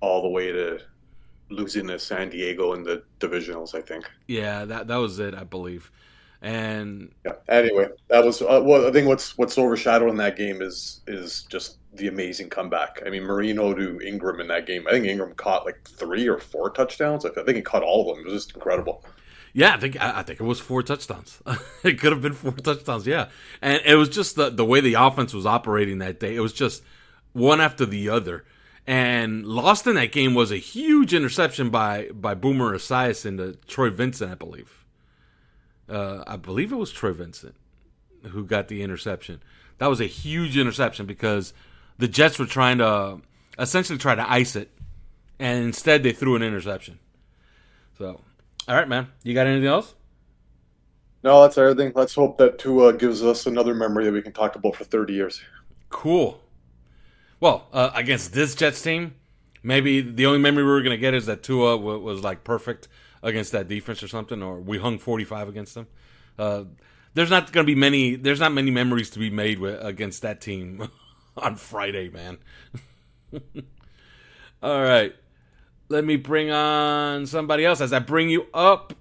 all 0.00 0.20
the 0.22 0.30
way 0.30 0.50
to 0.50 0.80
losing 1.48 1.86
to 1.88 1.98
San 1.98 2.30
Diego 2.30 2.72
in 2.72 2.82
the 2.82 3.02
divisionals. 3.20 3.74
I 3.74 3.80
think. 3.80 4.10
Yeah, 4.26 4.64
that 4.64 4.88
that 4.88 4.96
was 4.96 5.18
it, 5.18 5.34
I 5.34 5.44
believe. 5.44 5.90
And 6.42 7.12
yeah. 7.24 7.32
Anyway, 7.48 7.88
that 8.08 8.24
was 8.24 8.42
uh, 8.42 8.60
well. 8.62 8.86
I 8.86 8.92
think 8.92 9.08
what's 9.08 9.36
what's 9.38 9.56
overshadowed 9.58 10.10
in 10.10 10.16
that 10.16 10.36
game 10.36 10.62
is 10.62 11.00
is 11.06 11.44
just 11.44 11.78
the 11.94 12.08
amazing 12.08 12.50
comeback. 12.50 13.02
I 13.06 13.10
mean, 13.10 13.22
Marino 13.22 13.74
to 13.74 14.00
Ingram 14.00 14.40
in 14.40 14.48
that 14.48 14.66
game. 14.66 14.86
I 14.86 14.92
think 14.92 15.06
Ingram 15.06 15.34
caught 15.34 15.64
like 15.64 15.80
three 15.84 16.28
or 16.28 16.38
four 16.38 16.70
touchdowns. 16.70 17.24
I 17.24 17.30
think 17.30 17.56
he 17.56 17.62
caught 17.62 17.82
all 17.82 18.10
of 18.10 18.16
them. 18.16 18.26
It 18.26 18.30
was 18.30 18.44
just 18.44 18.54
incredible. 18.54 19.02
Yeah, 19.54 19.74
I 19.74 19.78
think 19.78 19.98
I 19.98 20.22
think 20.22 20.38
it 20.38 20.44
was 20.44 20.60
four 20.60 20.82
touchdowns. 20.82 21.40
it 21.82 21.98
could 21.98 22.12
have 22.12 22.20
been 22.20 22.34
four 22.34 22.52
touchdowns. 22.52 23.06
Yeah, 23.06 23.28
and 23.62 23.80
it 23.86 23.94
was 23.94 24.10
just 24.10 24.36
the 24.36 24.50
the 24.50 24.66
way 24.66 24.80
the 24.80 24.94
offense 24.94 25.32
was 25.32 25.46
operating 25.46 25.98
that 25.98 26.20
day. 26.20 26.36
It 26.36 26.40
was 26.40 26.52
just 26.52 26.82
one 27.32 27.60
after 27.62 27.86
the 27.86 28.10
other. 28.10 28.44
And 28.86 29.44
lost 29.44 29.86
in 29.86 29.96
that 29.96 30.12
game 30.12 30.34
was 30.34 30.52
a 30.52 30.58
huge 30.58 31.12
interception 31.12 31.70
by 31.70 32.08
by 32.12 32.34
Boomer 32.34 32.76
Esiason 32.76 33.36
to 33.38 33.54
Troy 33.66 33.90
Vincent, 33.90 34.30
I 34.30 34.34
believe. 34.36 34.84
Uh, 35.88 36.22
I 36.26 36.36
believe 36.36 36.72
it 36.72 36.76
was 36.76 36.92
Troy 36.92 37.12
Vincent 37.12 37.54
who 38.28 38.44
got 38.44 38.68
the 38.68 38.82
interception. 38.82 39.42
That 39.78 39.88
was 39.88 40.00
a 40.00 40.06
huge 40.06 40.56
interception 40.56 41.06
because 41.06 41.52
the 41.98 42.08
Jets 42.08 42.38
were 42.38 42.46
trying 42.46 42.78
to 42.78 43.20
essentially 43.58 43.98
try 43.98 44.14
to 44.14 44.30
ice 44.30 44.56
it, 44.56 44.70
and 45.38 45.64
instead 45.64 46.02
they 46.02 46.12
threw 46.12 46.36
an 46.36 46.42
interception. 46.42 46.98
So, 47.98 48.20
all 48.68 48.74
right, 48.74 48.88
man, 48.88 49.08
you 49.22 49.34
got 49.34 49.46
anything 49.46 49.68
else? 49.68 49.94
No, 51.22 51.42
that's 51.42 51.58
everything. 51.58 51.92
Let's 51.94 52.14
hope 52.14 52.38
that 52.38 52.58
Tua 52.58 52.92
gives 52.92 53.22
us 53.24 53.46
another 53.46 53.74
memory 53.74 54.04
that 54.04 54.12
we 54.12 54.22
can 54.22 54.32
talk 54.32 54.54
about 54.54 54.76
for 54.76 54.84
30 54.84 55.12
years. 55.12 55.40
Cool. 55.88 56.40
Well, 57.40 57.68
uh, 57.72 57.90
against 57.94 58.32
this 58.32 58.54
Jets 58.54 58.80
team, 58.80 59.14
maybe 59.62 60.00
the 60.00 60.26
only 60.26 60.38
memory 60.38 60.64
we 60.64 60.70
were 60.70 60.82
going 60.82 60.96
to 60.96 61.00
get 61.00 61.12
is 61.14 61.26
that 61.26 61.42
Tua 61.42 61.76
w- 61.76 61.98
was 61.98 62.22
like 62.22 62.44
perfect 62.44 62.88
against 63.22 63.52
that 63.52 63.68
defense 63.68 64.02
or 64.02 64.08
something, 64.08 64.42
or 64.42 64.58
we 64.60 64.78
hung 64.78 64.98
45 64.98 65.48
against 65.48 65.74
them. 65.74 65.86
Uh, 66.38 66.64
there's 67.14 67.30
not 67.30 67.52
going 67.52 67.64
to 67.64 67.66
be 67.66 67.74
many. 67.78 68.14
There's 68.14 68.40
not 68.40 68.52
many 68.52 68.70
memories 68.70 69.10
to 69.10 69.18
be 69.18 69.30
made 69.30 69.58
with, 69.58 69.82
against 69.84 70.22
that 70.22 70.40
team 70.40 70.88
on 71.36 71.56
Friday, 71.56 72.08
man. 72.08 72.38
All 74.62 74.82
right, 74.82 75.14
let 75.88 76.04
me 76.04 76.16
bring 76.16 76.50
on 76.50 77.26
somebody 77.26 77.64
else. 77.64 77.80
As 77.80 77.92
I 77.92 77.98
bring 77.98 78.30
you 78.30 78.46
up, 78.54 78.94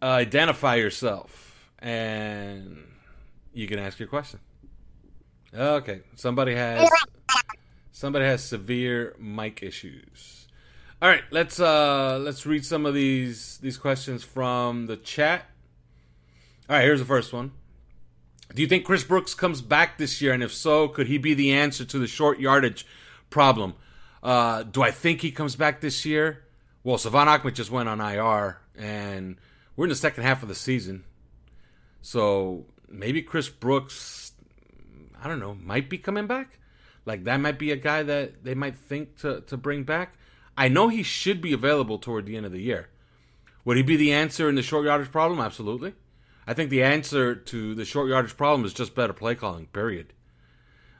uh, 0.00 0.06
identify 0.06 0.76
yourself, 0.76 1.70
and 1.78 2.84
you 3.52 3.66
can 3.66 3.78
ask 3.78 3.98
your 3.98 4.08
question. 4.08 4.40
Okay, 5.54 6.00
somebody 6.16 6.54
has 6.54 6.88
somebody 7.92 8.24
has 8.24 8.42
severe 8.42 9.14
mic 9.18 9.62
issues. 9.62 10.48
All 11.00 11.08
right, 11.08 11.22
let's 11.30 11.60
uh 11.60 12.18
let's 12.18 12.46
read 12.46 12.64
some 12.64 12.86
of 12.86 12.94
these 12.94 13.58
these 13.58 13.76
questions 13.76 14.24
from 14.24 14.86
the 14.86 14.96
chat. 14.96 15.46
All 16.68 16.76
right, 16.76 16.84
here's 16.84 17.00
the 17.00 17.06
first 17.06 17.32
one. 17.32 17.52
Do 18.54 18.62
you 18.62 18.68
think 18.68 18.84
Chris 18.84 19.04
Brooks 19.04 19.34
comes 19.34 19.62
back 19.62 19.98
this 19.98 20.20
year, 20.20 20.32
and 20.32 20.42
if 20.42 20.52
so, 20.52 20.88
could 20.88 21.06
he 21.06 21.18
be 21.18 21.34
the 21.34 21.52
answer 21.52 21.84
to 21.84 21.98
the 21.98 22.06
short 22.06 22.38
yardage 22.38 22.86
problem? 23.30 23.74
Uh, 24.22 24.62
do 24.62 24.82
I 24.82 24.90
think 24.90 25.22
he 25.22 25.30
comes 25.30 25.56
back 25.56 25.80
this 25.80 26.04
year? 26.04 26.44
Well, 26.84 26.98
Salvon 26.98 27.28
Ahmed 27.28 27.54
just 27.54 27.70
went 27.70 27.88
on 27.88 28.00
IR, 28.00 28.58
and 28.76 29.36
we're 29.74 29.86
in 29.86 29.88
the 29.88 29.96
second 29.96 30.24
half 30.24 30.42
of 30.42 30.48
the 30.48 30.54
season, 30.54 31.04
so 32.00 32.66
maybe 32.88 33.22
Chris 33.22 33.48
Brooks, 33.48 34.32
I 35.20 35.28
don't 35.28 35.40
know, 35.40 35.54
might 35.54 35.88
be 35.88 35.98
coming 35.98 36.26
back. 36.26 36.58
Like 37.04 37.24
that 37.24 37.38
might 37.38 37.58
be 37.58 37.72
a 37.72 37.76
guy 37.76 38.02
that 38.02 38.44
they 38.44 38.54
might 38.54 38.76
think 38.76 39.18
to 39.20 39.40
to 39.42 39.56
bring 39.56 39.84
back. 39.84 40.14
I 40.56 40.68
know 40.68 40.88
he 40.88 41.02
should 41.02 41.40
be 41.40 41.52
available 41.52 41.98
toward 41.98 42.26
the 42.26 42.36
end 42.36 42.46
of 42.46 42.52
the 42.52 42.60
year. 42.60 42.88
Would 43.64 43.76
he 43.76 43.82
be 43.82 43.96
the 43.96 44.12
answer 44.12 44.48
in 44.48 44.54
the 44.54 44.62
short 44.62 44.84
yardage 44.84 45.10
problem? 45.10 45.40
Absolutely. 45.40 45.94
I 46.46 46.54
think 46.54 46.70
the 46.70 46.82
answer 46.82 47.34
to 47.34 47.74
the 47.74 47.84
short 47.84 48.08
yardage 48.08 48.36
problem 48.36 48.64
is 48.64 48.74
just 48.74 48.94
better 48.94 49.12
play 49.12 49.34
calling, 49.34 49.66
period. 49.66 50.12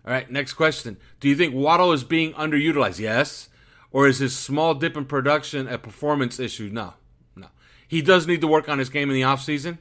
All 0.06 0.12
right, 0.12 0.30
next 0.30 0.54
question. 0.54 0.96
Do 1.20 1.28
you 1.28 1.36
think 1.36 1.54
Waddle 1.54 1.92
is 1.92 2.04
being 2.04 2.32
underutilized? 2.34 2.98
Yes. 2.98 3.48
Or 3.90 4.08
is 4.08 4.18
his 4.18 4.36
small 4.36 4.74
dip 4.74 4.96
in 4.96 5.04
production 5.04 5.68
a 5.68 5.78
performance 5.78 6.40
issue? 6.40 6.70
No. 6.72 6.94
No. 7.36 7.48
He 7.86 8.02
does 8.02 8.26
need 8.26 8.40
to 8.40 8.48
work 8.48 8.68
on 8.68 8.78
his 8.78 8.88
game 8.88 9.10
in 9.10 9.14
the 9.14 9.22
offseason. 9.22 9.78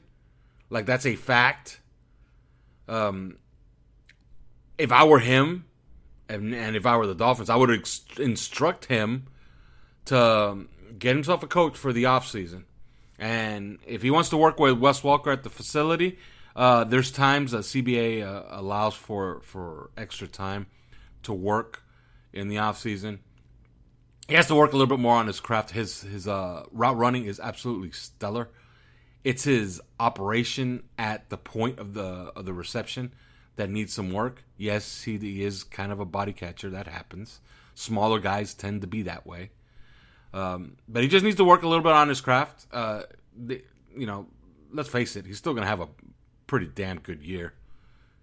Like, 0.70 0.86
that's 0.86 1.06
a 1.06 1.16
fact. 1.16 1.80
Um, 2.88 3.38
if 4.78 4.92
I 4.92 5.04
were 5.04 5.18
him, 5.18 5.64
and, 6.32 6.54
and 6.54 6.76
if 6.76 6.86
I 6.86 6.96
were 6.96 7.06
the 7.06 7.14
Dolphins, 7.14 7.50
I 7.50 7.56
would 7.56 7.70
ex- 7.70 8.04
instruct 8.18 8.86
him 8.86 9.26
to 10.06 10.66
get 10.98 11.14
himself 11.14 11.42
a 11.42 11.46
coach 11.46 11.76
for 11.76 11.92
the 11.92 12.04
offseason. 12.04 12.64
And 13.18 13.78
if 13.86 14.02
he 14.02 14.10
wants 14.10 14.30
to 14.30 14.36
work 14.36 14.58
with 14.58 14.78
Wes 14.78 15.02
Welker 15.02 15.32
at 15.32 15.44
the 15.44 15.50
facility, 15.50 16.18
uh, 16.56 16.84
there's 16.84 17.10
times 17.10 17.52
that 17.52 17.60
CBA 17.60 18.26
uh, 18.26 18.44
allows 18.50 18.94
for 18.94 19.40
for 19.42 19.90
extra 19.96 20.26
time 20.26 20.66
to 21.22 21.32
work 21.32 21.82
in 22.32 22.48
the 22.48 22.58
off 22.58 22.78
season. 22.78 23.20
He 24.28 24.34
has 24.34 24.46
to 24.48 24.54
work 24.54 24.72
a 24.72 24.76
little 24.76 24.94
bit 24.94 25.00
more 25.00 25.16
on 25.16 25.26
his 25.26 25.40
craft. 25.40 25.70
His 25.70 26.02
his 26.02 26.26
uh, 26.26 26.64
route 26.72 26.96
running 26.96 27.26
is 27.26 27.38
absolutely 27.40 27.92
stellar. 27.92 28.48
It's 29.24 29.44
his 29.44 29.80
operation 30.00 30.82
at 30.98 31.30
the 31.30 31.38
point 31.38 31.78
of 31.78 31.94
the 31.94 32.32
of 32.34 32.44
the 32.44 32.52
reception 32.52 33.12
that 33.56 33.70
needs 33.70 33.92
some 33.92 34.12
work. 34.12 34.44
Yes, 34.56 35.02
he, 35.02 35.18
he 35.18 35.44
is 35.44 35.64
kind 35.64 35.92
of 35.92 36.00
a 36.00 36.04
body 36.04 36.32
catcher. 36.32 36.70
That 36.70 36.86
happens. 36.86 37.40
Smaller 37.74 38.18
guys 38.18 38.54
tend 38.54 38.80
to 38.82 38.86
be 38.86 39.02
that 39.02 39.26
way. 39.26 39.50
Um, 40.34 40.76
but 40.88 41.02
he 41.02 41.08
just 41.08 41.24
needs 41.24 41.36
to 41.36 41.44
work 41.44 41.62
a 41.62 41.68
little 41.68 41.82
bit 41.82 41.92
on 41.92 42.08
his 42.08 42.20
craft. 42.20 42.66
Uh, 42.72 43.02
the, 43.36 43.62
you 43.96 44.06
know, 44.06 44.26
let's 44.72 44.88
face 44.88 45.16
it, 45.16 45.26
he's 45.26 45.38
still 45.38 45.52
going 45.52 45.64
to 45.64 45.68
have 45.68 45.80
a 45.80 45.88
pretty 46.46 46.66
damn 46.66 46.98
good 46.98 47.22
year. 47.22 47.54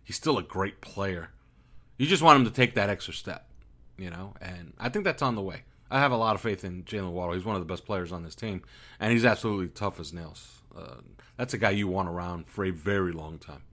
He's 0.03 0.15
still 0.15 0.37
a 0.37 0.43
great 0.43 0.81
player. 0.81 1.29
You 1.97 2.07
just 2.07 2.23
want 2.23 2.39
him 2.39 2.45
to 2.45 2.51
take 2.51 2.75
that 2.75 2.89
extra 2.89 3.13
step, 3.13 3.47
you 3.97 4.09
know, 4.09 4.33
and 4.41 4.73
I 4.79 4.89
think 4.89 5.05
that's 5.05 5.21
on 5.21 5.35
the 5.35 5.41
way. 5.41 5.63
I 5.91 5.99
have 5.99 6.11
a 6.11 6.17
lot 6.17 6.35
of 6.35 6.41
faith 6.41 6.63
in 6.63 6.83
Jalen 6.83 7.11
Waddle. 7.11 7.35
He's 7.35 7.45
one 7.45 7.55
of 7.55 7.61
the 7.61 7.71
best 7.71 7.85
players 7.85 8.11
on 8.11 8.23
this 8.23 8.35
team, 8.35 8.63
and 8.99 9.11
he's 9.11 9.25
absolutely 9.25 9.67
tough 9.67 9.99
as 9.99 10.13
nails. 10.13 10.61
Uh, 10.75 10.95
that's 11.37 11.53
a 11.53 11.57
guy 11.57 11.71
you 11.71 11.87
want 11.87 12.09
around 12.09 12.47
for 12.47 12.63
a 12.65 12.71
very 12.71 13.11
long 13.11 13.37
time. 13.37 13.63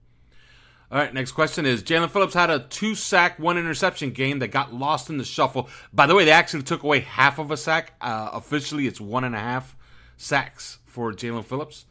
All 0.89 0.97
right, 0.97 1.13
next 1.13 1.33
question 1.33 1.65
is 1.65 1.83
Jalen 1.83 2.09
Phillips 2.11 2.33
had 2.33 2.49
a 2.49 2.59
two 2.59 2.95
sack, 2.95 3.39
one 3.39 3.57
interception 3.57 4.11
game 4.11 4.39
that 4.39 4.49
got 4.49 4.73
lost 4.73 5.09
in 5.09 5.17
the 5.17 5.25
shuffle. 5.25 5.67
By 5.91 6.07
the 6.07 6.15
way, 6.15 6.23
they 6.23 6.31
actually 6.31 6.63
took 6.63 6.83
away 6.83 7.01
half 7.01 7.39
of 7.39 7.51
a 7.51 7.57
sack. 7.57 7.93
Uh, 7.99 8.29
officially, 8.31 8.87
it's 8.87 9.01
one 9.01 9.25
and 9.25 9.35
a 9.35 9.39
half 9.39 9.75
sacks 10.15 10.79
for 10.85 11.11
Jalen 11.11 11.43
Phillips. 11.43 11.85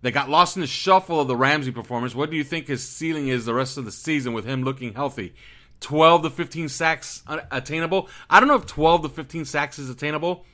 They 0.00 0.10
got 0.10 0.30
lost 0.30 0.56
in 0.56 0.62
the 0.62 0.66
shuffle 0.66 1.20
of 1.20 1.28
the 1.28 1.36
Ramsey 1.36 1.72
performance. 1.72 2.14
What 2.14 2.30
do 2.30 2.38
you 2.38 2.44
think 2.44 2.68
his 2.68 2.88
ceiling 2.88 3.28
is 3.28 3.44
the 3.44 3.52
rest 3.52 3.76
of 3.76 3.84
the 3.84 3.92
season 3.92 4.32
with 4.32 4.46
him 4.46 4.62
looking 4.62 4.94
healthy? 4.94 5.34
12 5.80 6.22
to 6.22 6.30
15 6.30 6.70
sacks 6.70 7.22
attainable. 7.50 8.08
I 8.30 8.40
don't 8.40 8.48
know 8.48 8.56
if 8.56 8.66
12 8.66 9.02
to 9.02 9.08
15 9.10 9.44
sacks 9.44 9.78
is 9.78 9.90
attainable, 9.90 10.46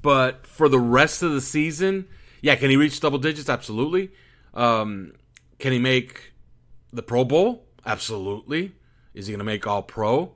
but 0.00 0.46
for 0.46 0.70
the 0.70 0.78
rest 0.78 1.22
of 1.22 1.32
the 1.32 1.42
season, 1.42 2.06
yeah, 2.40 2.56
can 2.56 2.70
he 2.70 2.76
reach 2.76 3.00
double 3.00 3.18
digits? 3.18 3.50
Absolutely. 3.50 4.12
Um, 4.54 5.12
can 5.58 5.72
he 5.72 5.78
make 5.78 6.33
the 6.94 7.02
Pro 7.02 7.24
Bowl? 7.24 7.64
Absolutely. 7.84 8.72
Is 9.12 9.26
he 9.26 9.32
going 9.32 9.38
to 9.38 9.44
make 9.44 9.66
All 9.66 9.82
Pro? 9.82 10.34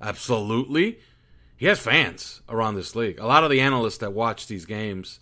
Absolutely. 0.00 0.98
He 1.56 1.66
has 1.66 1.78
fans 1.78 2.40
around 2.48 2.74
this 2.74 2.96
league. 2.96 3.18
A 3.18 3.26
lot 3.26 3.44
of 3.44 3.50
the 3.50 3.60
analysts 3.60 3.98
that 3.98 4.12
watch 4.12 4.46
these 4.46 4.64
games, 4.64 5.20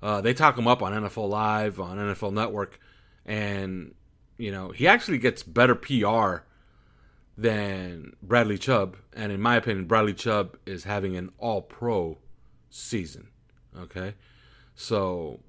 uh, 0.00 0.20
they 0.20 0.32
talk 0.32 0.56
him 0.56 0.68
up 0.68 0.80
on 0.80 0.92
NFL 0.92 1.28
Live, 1.28 1.80
on 1.80 1.98
NFL 1.98 2.32
Network, 2.32 2.78
and 3.24 3.94
you 4.38 4.52
know 4.52 4.70
he 4.70 4.86
actually 4.86 5.18
gets 5.18 5.42
better 5.42 5.74
PR 5.74 6.44
than 7.36 8.14
Bradley 8.22 8.58
Chubb. 8.58 8.96
And 9.12 9.32
in 9.32 9.40
my 9.40 9.56
opinion, 9.56 9.86
Bradley 9.86 10.14
Chubb 10.14 10.56
is 10.66 10.84
having 10.84 11.16
an 11.16 11.30
All 11.38 11.62
Pro 11.62 12.18
season. 12.70 13.28
Okay, 13.76 14.14
so 14.76 15.40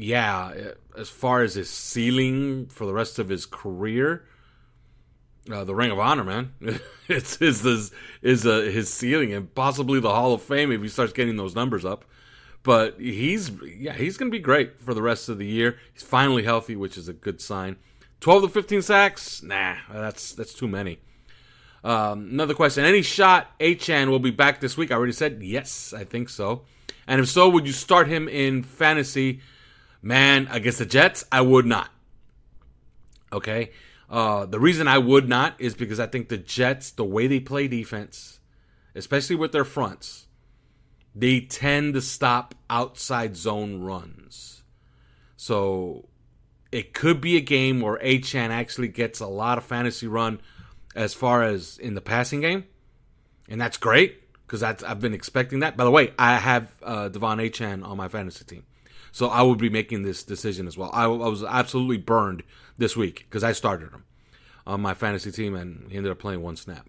yeah, 0.00 0.72
as 0.96 1.10
far 1.10 1.42
as 1.42 1.54
his 1.54 1.68
ceiling 1.68 2.66
for 2.66 2.86
the 2.86 2.94
rest 2.94 3.18
of 3.18 3.28
his 3.28 3.44
career, 3.44 4.24
uh, 5.50 5.64
the 5.64 5.74
Ring 5.74 5.90
of 5.90 5.98
Honor, 5.98 6.24
man, 6.24 6.54
it's 7.08 7.40
is 7.40 7.92
is 8.22 8.46
uh, 8.46 8.60
his 8.60 8.92
ceiling 8.92 9.32
and 9.32 9.54
possibly 9.54 10.00
the 10.00 10.10
Hall 10.10 10.32
of 10.32 10.42
Fame 10.42 10.72
if 10.72 10.80
he 10.80 10.88
starts 10.88 11.12
getting 11.12 11.36
those 11.36 11.54
numbers 11.54 11.84
up. 11.84 12.04
But 12.62 12.98
he's 12.98 13.50
yeah, 13.62 13.94
he's 13.94 14.16
to 14.18 14.30
be 14.30 14.38
great 14.38 14.80
for 14.80 14.94
the 14.94 15.02
rest 15.02 15.28
of 15.28 15.38
the 15.38 15.46
year. 15.46 15.78
He's 15.92 16.02
finally 16.02 16.44
healthy, 16.44 16.76
which 16.76 16.96
is 16.96 17.08
a 17.08 17.12
good 17.12 17.40
sign. 17.40 17.76
Twelve 18.20 18.42
to 18.42 18.48
fifteen 18.48 18.82
sacks, 18.82 19.42
nah, 19.42 19.76
that's 19.92 20.32
that's 20.34 20.54
too 20.54 20.68
many. 20.68 20.98
Um, 21.84 22.28
another 22.30 22.54
question: 22.54 22.84
Any 22.84 23.02
shot 23.02 23.58
Achane 23.58 24.08
will 24.08 24.18
be 24.18 24.30
back 24.30 24.60
this 24.60 24.76
week? 24.76 24.90
I 24.90 24.94
already 24.94 25.12
said 25.12 25.42
yes, 25.42 25.92
I 25.92 26.04
think 26.04 26.28
so. 26.28 26.62
And 27.06 27.20
if 27.20 27.28
so, 27.28 27.48
would 27.48 27.66
you 27.66 27.72
start 27.72 28.08
him 28.08 28.28
in 28.28 28.62
fantasy? 28.62 29.40
Man, 30.02 30.48
against 30.50 30.78
the 30.78 30.86
Jets, 30.86 31.24
I 31.30 31.40
would 31.42 31.66
not. 31.66 31.90
Okay. 33.32 33.70
Uh, 34.08 34.46
the 34.46 34.58
reason 34.58 34.88
I 34.88 34.98
would 34.98 35.28
not 35.28 35.54
is 35.60 35.74
because 35.74 36.00
I 36.00 36.06
think 36.06 36.28
the 36.28 36.38
Jets, 36.38 36.90
the 36.90 37.04
way 37.04 37.26
they 37.26 37.38
play 37.38 37.68
defense, 37.68 38.40
especially 38.94 39.36
with 39.36 39.52
their 39.52 39.64
fronts, 39.64 40.26
they 41.14 41.40
tend 41.40 41.94
to 41.94 42.00
stop 42.00 42.54
outside 42.68 43.36
zone 43.36 43.82
runs. 43.82 44.62
So 45.36 46.08
it 46.72 46.92
could 46.92 47.20
be 47.20 47.36
a 47.36 47.40
game 47.40 47.80
where 47.80 47.98
Achane 47.98 48.50
actually 48.50 48.88
gets 48.88 49.20
a 49.20 49.26
lot 49.26 49.58
of 49.58 49.64
fantasy 49.64 50.06
run 50.06 50.40
as 50.94 51.14
far 51.14 51.42
as 51.42 51.78
in 51.78 51.94
the 51.94 52.00
passing 52.00 52.40
game. 52.40 52.64
And 53.48 53.60
that's 53.60 53.76
great 53.76 54.20
because 54.46 54.62
I've 54.62 55.00
been 55.00 55.14
expecting 55.14 55.60
that. 55.60 55.76
By 55.76 55.84
the 55.84 55.90
way, 55.90 56.12
I 56.18 56.36
have 56.36 56.72
uh, 56.82 57.08
De'Von 57.08 57.38
Achane 57.38 57.84
on 57.84 57.96
my 57.96 58.08
fantasy 58.08 58.44
team. 58.44 58.64
So 59.12 59.28
I 59.28 59.42
would 59.42 59.58
be 59.58 59.70
making 59.70 60.02
this 60.02 60.22
decision 60.22 60.66
as 60.66 60.76
well. 60.76 60.90
I, 60.92 61.04
I 61.04 61.06
was 61.06 61.42
absolutely 61.42 61.98
burned 61.98 62.42
this 62.78 62.96
week 62.96 63.26
because 63.28 63.44
I 63.44 63.52
started 63.52 63.90
him 63.92 64.04
on 64.66 64.80
my 64.80 64.94
fantasy 64.94 65.32
team 65.32 65.54
and 65.54 65.90
he 65.90 65.96
ended 65.96 66.12
up 66.12 66.18
playing 66.18 66.42
one 66.42 66.56
snap. 66.56 66.88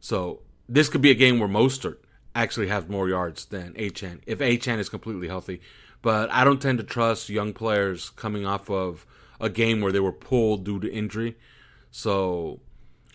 So 0.00 0.42
this 0.68 0.88
could 0.88 1.02
be 1.02 1.10
a 1.10 1.14
game 1.14 1.38
where 1.38 1.48
Mostert 1.48 1.98
actually 2.34 2.68
has 2.68 2.88
more 2.88 3.08
yards 3.08 3.44
than 3.46 3.72
Achane 3.74 4.20
if 4.26 4.40
Achane 4.40 4.78
is 4.78 4.88
completely 4.88 5.28
healthy. 5.28 5.60
But 6.02 6.30
I 6.30 6.44
don't 6.44 6.60
tend 6.60 6.78
to 6.78 6.84
trust 6.84 7.30
young 7.30 7.52
players 7.52 8.10
coming 8.10 8.44
off 8.44 8.68
of 8.68 9.06
a 9.40 9.48
game 9.48 9.80
where 9.80 9.92
they 9.92 10.00
were 10.00 10.12
pulled 10.12 10.64
due 10.64 10.80
to 10.80 10.92
injury. 10.92 11.36
So 11.90 12.60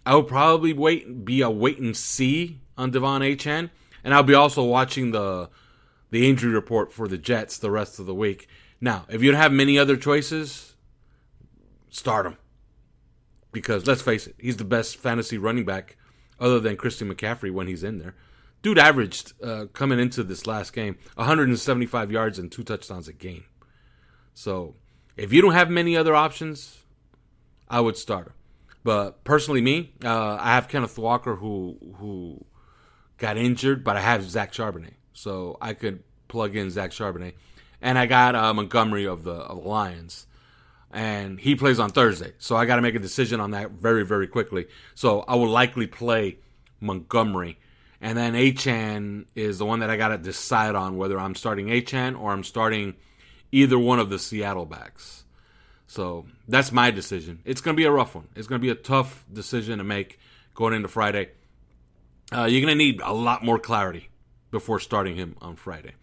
I 0.05 0.15
would 0.15 0.27
probably 0.27 0.73
wait 0.73 1.25
be 1.25 1.41
a 1.41 1.49
wait 1.49 1.79
and 1.79 1.95
see 1.95 2.61
on 2.77 2.91
De'Von 2.91 3.21
Achane, 3.21 3.69
and 4.03 4.13
I'll 4.13 4.23
be 4.23 4.33
also 4.33 4.63
watching 4.63 5.11
the 5.11 5.49
the 6.11 6.29
injury 6.29 6.51
report 6.51 6.91
for 6.91 7.07
the 7.07 7.17
Jets 7.17 7.57
the 7.57 7.71
rest 7.71 7.99
of 7.99 8.05
the 8.05 8.15
week. 8.15 8.47
Now, 8.81 9.05
if 9.09 9.21
you 9.21 9.31
don't 9.31 9.41
have 9.41 9.51
many 9.51 9.77
other 9.77 9.97
choices, 9.97 10.75
start 11.89 12.25
him. 12.25 12.37
Because 13.51 13.87
let's 13.87 14.01
face 14.01 14.27
it, 14.27 14.35
he's 14.37 14.57
the 14.57 14.63
best 14.63 14.97
fantasy 14.97 15.37
running 15.37 15.65
back 15.65 15.97
other 16.39 16.59
than 16.59 16.77
Christian 16.77 17.13
McCaffrey 17.13 17.51
when 17.51 17.67
he's 17.67 17.83
in 17.83 17.97
there. 17.97 18.15
Dude 18.61 18.77
averaged 18.77 19.33
uh, 19.41 19.65
coming 19.73 19.99
into 19.99 20.23
this 20.23 20.45
last 20.45 20.73
game 20.73 20.97
175 21.15 22.11
yards 22.11 22.37
and 22.37 22.51
two 22.51 22.63
touchdowns 22.63 23.07
a 23.07 23.13
game. 23.13 23.45
So 24.33 24.75
if 25.17 25.33
you 25.33 25.41
don't 25.41 25.53
have 25.53 25.69
many 25.69 25.95
other 25.95 26.13
options, 26.13 26.83
I 27.69 27.81
would 27.81 27.97
start 27.97 28.27
him. 28.27 28.33
But 28.83 29.23
personally, 29.23 29.61
me, 29.61 29.93
uh, 30.03 30.37
I 30.39 30.55
have 30.55 30.67
Kenneth 30.67 30.97
Walker 30.97 31.35
who 31.35 31.77
who 31.97 32.45
got 33.17 33.37
injured, 33.37 33.83
but 33.83 33.97
I 33.97 34.01
have 34.01 34.23
Zach 34.23 34.53
Charbonnet, 34.53 34.93
so 35.19 35.57
I 35.59 35.73
could 35.73 36.01
plug 36.29 36.55
in 36.55 36.71
Zach 36.71 36.91
Charbonnet, 36.91 37.33
and 37.81 37.97
I 37.97 38.05
got 38.05 38.35
uh, 38.35 38.53
Montgomery 38.53 39.05
of 39.05 39.25
the 39.25 39.33
of 39.33 39.63
the 39.63 39.67
Lions, 39.67 40.25
and 40.91 41.37
he 41.37 41.55
plays 41.55 41.77
on 41.77 41.89
Thursday, 41.89 42.33
so 42.37 42.55
I 42.55 42.65
got 42.65 42.77
to 42.77 42.81
make 42.81 42.95
a 42.95 42.99
decision 42.99 43.41
on 43.41 43.51
that 43.51 43.71
very 43.71 44.05
very 44.05 44.27
quickly. 44.27 44.67
So 44.95 45.25
I 45.27 45.35
will 45.35 45.49
likely 45.49 45.87
play 45.87 46.37
Montgomery, 46.79 47.59
and 47.99 48.17
then 48.17 48.33
Achane 48.33 49.25
is 49.35 49.57
the 49.57 49.65
one 49.65 49.79
that 49.79 49.89
I 49.89 49.97
got 49.97 50.09
to 50.09 50.17
decide 50.17 50.75
on 50.75 50.95
whether 50.95 51.19
I'm 51.19 51.35
starting 51.35 51.67
Achane 51.67 52.17
or 52.17 52.31
I'm 52.31 52.45
starting 52.45 52.95
either 53.51 53.77
one 53.77 53.99
of 53.99 54.09
the 54.09 54.19
Seattle 54.19 54.65
backs. 54.65 55.25
So 55.87 56.27
that's 56.47 56.71
my 56.71 56.91
decision. 56.91 57.41
It's 57.43 57.59
going 57.59 57.75
to 57.75 57.77
be 57.81 57.85
a 57.85 57.91
rough 57.91 58.15
one. 58.15 58.29
It's 58.35 58.47
going 58.47 58.61
to 58.61 58.65
be 58.65 58.71
a 58.71 58.75
tough 58.75 59.25
decision 59.33 59.79
to 59.79 59.83
make 59.83 60.19
going 60.53 60.75
into 60.75 60.87
Friday. 60.87 61.31
Uh, 62.31 62.45
you're 62.45 62.61
going 62.61 62.71
to 62.71 62.75
need 62.75 63.01
a 63.03 63.11
lot 63.11 63.43
more 63.43 63.57
clarity 63.57 64.09
before 64.51 64.79
starting 64.79 65.15
him 65.15 65.35
on 65.41 65.55
Friday. 65.55 65.93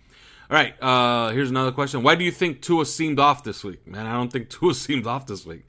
All 0.51 0.57
right, 0.57 0.75
uh, 0.81 1.31
here's 1.31 1.51
another 1.51 1.73
question. 1.73 2.03
Why 2.03 2.15
do 2.15 2.25
you 2.25 2.31
think 2.31 2.63
Tua 2.63 2.87
seemed 2.87 3.19
off 3.19 3.43
this 3.43 3.65
week? 3.65 3.87
Man, 3.87 4.07
I 4.07 4.13
don't 4.13 4.33
think 4.33 4.49
Tua 4.51 4.75
seemed 4.75 5.07
off 5.07 5.27
this 5.27 5.45
week. 5.45 5.67